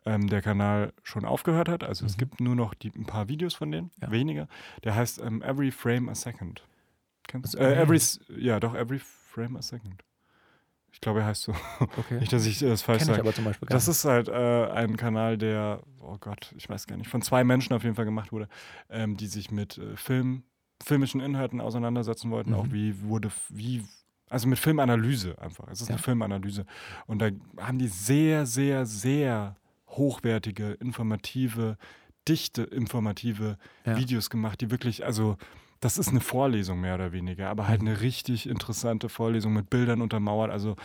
[0.06, 1.84] ähm, der Kanal schon aufgehört hat.
[1.84, 2.20] Also es Mhm.
[2.20, 4.12] gibt nur noch die, ein paar Videos von denen, Ja.
[4.12, 4.47] weniger.
[4.84, 6.64] Der heißt ähm, Every Frame a Second.
[7.28, 7.58] Kennst du?
[7.60, 7.99] Äh, every,
[8.38, 10.04] ja, doch, Every Frame a Second.
[10.91, 11.56] Ich glaube, er heißt so.
[11.80, 12.20] Okay.
[12.20, 13.24] Nicht, dass ich das falsch sage.
[13.68, 17.43] Das ist halt äh, ein Kanal, der, oh Gott, ich weiß gar nicht, von zwei
[17.43, 18.47] Menschen auf jeden Fall gemacht wurde,
[18.89, 20.43] ähm, die sich mit äh, Film,
[20.84, 22.51] filmischen Inhalten auseinandersetzen wollten.
[22.51, 22.56] Mhm.
[22.58, 23.84] Auch wie wurde, wie,
[24.34, 25.67] also mit Filmanalyse einfach.
[25.69, 25.95] Es ist Ja.
[25.95, 26.65] eine Filmanalyse.
[27.05, 27.29] Und da
[27.59, 29.55] haben die sehr, sehr, sehr
[29.88, 31.77] hochwertige, informative,
[32.27, 33.97] dichte, informative Ja.
[33.97, 35.38] Videos gemacht, die wirklich, also
[35.84, 37.88] das ist eine Vorlesung mehr oder weniger, aber halt Mhm.
[37.89, 40.49] eine richtig interessante Vorlesung mit Bildern untermauert.
[40.51, 40.75] Also,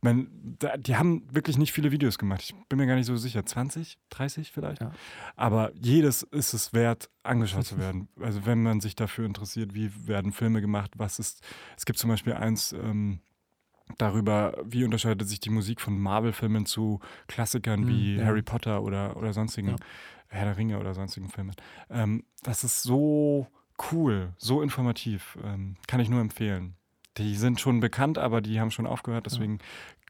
[0.00, 0.28] man,
[0.58, 2.40] da, die haben wirklich nicht viele Videos gemacht.
[2.42, 3.44] Ich bin mir gar nicht so sicher.
[3.44, 4.80] 20, 30 vielleicht?
[4.80, 4.92] Ja.
[5.36, 8.08] Aber jedes ist es wert, angeschaut zu werden.
[8.20, 11.42] Also, wenn man sich dafür interessiert, wie werden Filme gemacht, was ist.
[11.76, 12.72] Es gibt zum Beispiel eins.
[12.72, 13.20] Ähm,
[13.98, 18.24] darüber, wie unterscheidet sich die Musik von Marvel-Filmen zu Klassikern Mhm, wie ja.
[18.24, 19.76] Harry Potter oder, oder sonstigen Ja.
[20.28, 21.54] Herr der Ringe oder sonstigen Filmen.
[21.88, 23.46] Ähm, das ist so
[23.92, 25.38] cool, so informativ.
[25.44, 26.74] Ähm, kann ich nur empfehlen.
[27.18, 29.58] Die sind schon bekannt, aber die haben schon aufgehört, deswegen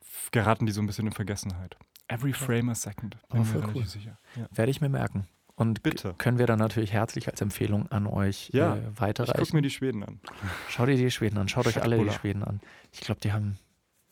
[0.01, 1.77] f- geraten die so ein bisschen in Vergessenheit.
[2.09, 3.17] Every frame a second.
[3.31, 3.87] Bin voll mir relativ cool.
[3.87, 4.19] sicher.
[4.37, 4.47] Ja.
[4.53, 5.27] Werde ich mir merken.
[5.55, 6.15] Und Bitte.
[6.19, 9.57] können wir dann natürlich herzlich als Empfehlung an euch Ja, äh, Ich gucke weiterreichen.
[9.57, 10.21] mir die Schweden an.
[10.69, 12.11] Schaut ihr die Schweden an, schaut euch alle die.
[12.11, 12.61] Schweden an.
[12.93, 13.59] Ich glaube, die haben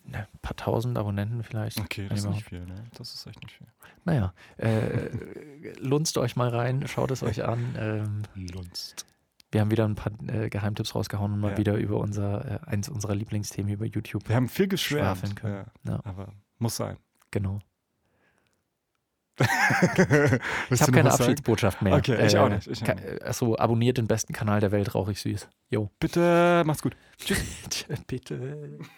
[0.04, 1.78] ne, ein paar tausend Abonnenten vielleicht.
[1.80, 2.84] Okay, das ist nicht viel, ne?
[2.96, 3.66] Das ist echt nicht viel.
[4.04, 5.10] Naja, äh,
[5.80, 7.74] lunzt euch mal rein, schaut es euch an.
[7.78, 9.04] Ähm, Lunst.
[9.54, 11.56] Wir haben wieder ein paar äh, Geheimtipps rausgehauen und mal Ja.
[11.58, 14.28] wieder über unser, äh, eins unserer Lieblingsthemen über YouTube.
[14.28, 15.36] Wir haben viel geschwärmt.
[15.36, 15.64] Können.
[15.84, 16.00] Ja, Ja.
[16.04, 16.98] aber muss sein.
[17.30, 17.60] Genau.
[20.70, 21.22] Ich habe keine sagen?
[21.22, 21.94] Abschiedsbotschaft mehr.
[21.96, 22.94] Okay, ich auch nicht, ich ka-
[23.24, 25.48] Achso, abonniert den besten Kanal der Welt, rauchig süß.
[25.70, 25.90] Jo.
[25.98, 26.96] Bitte, mach's gut.
[28.06, 28.78] Bitte.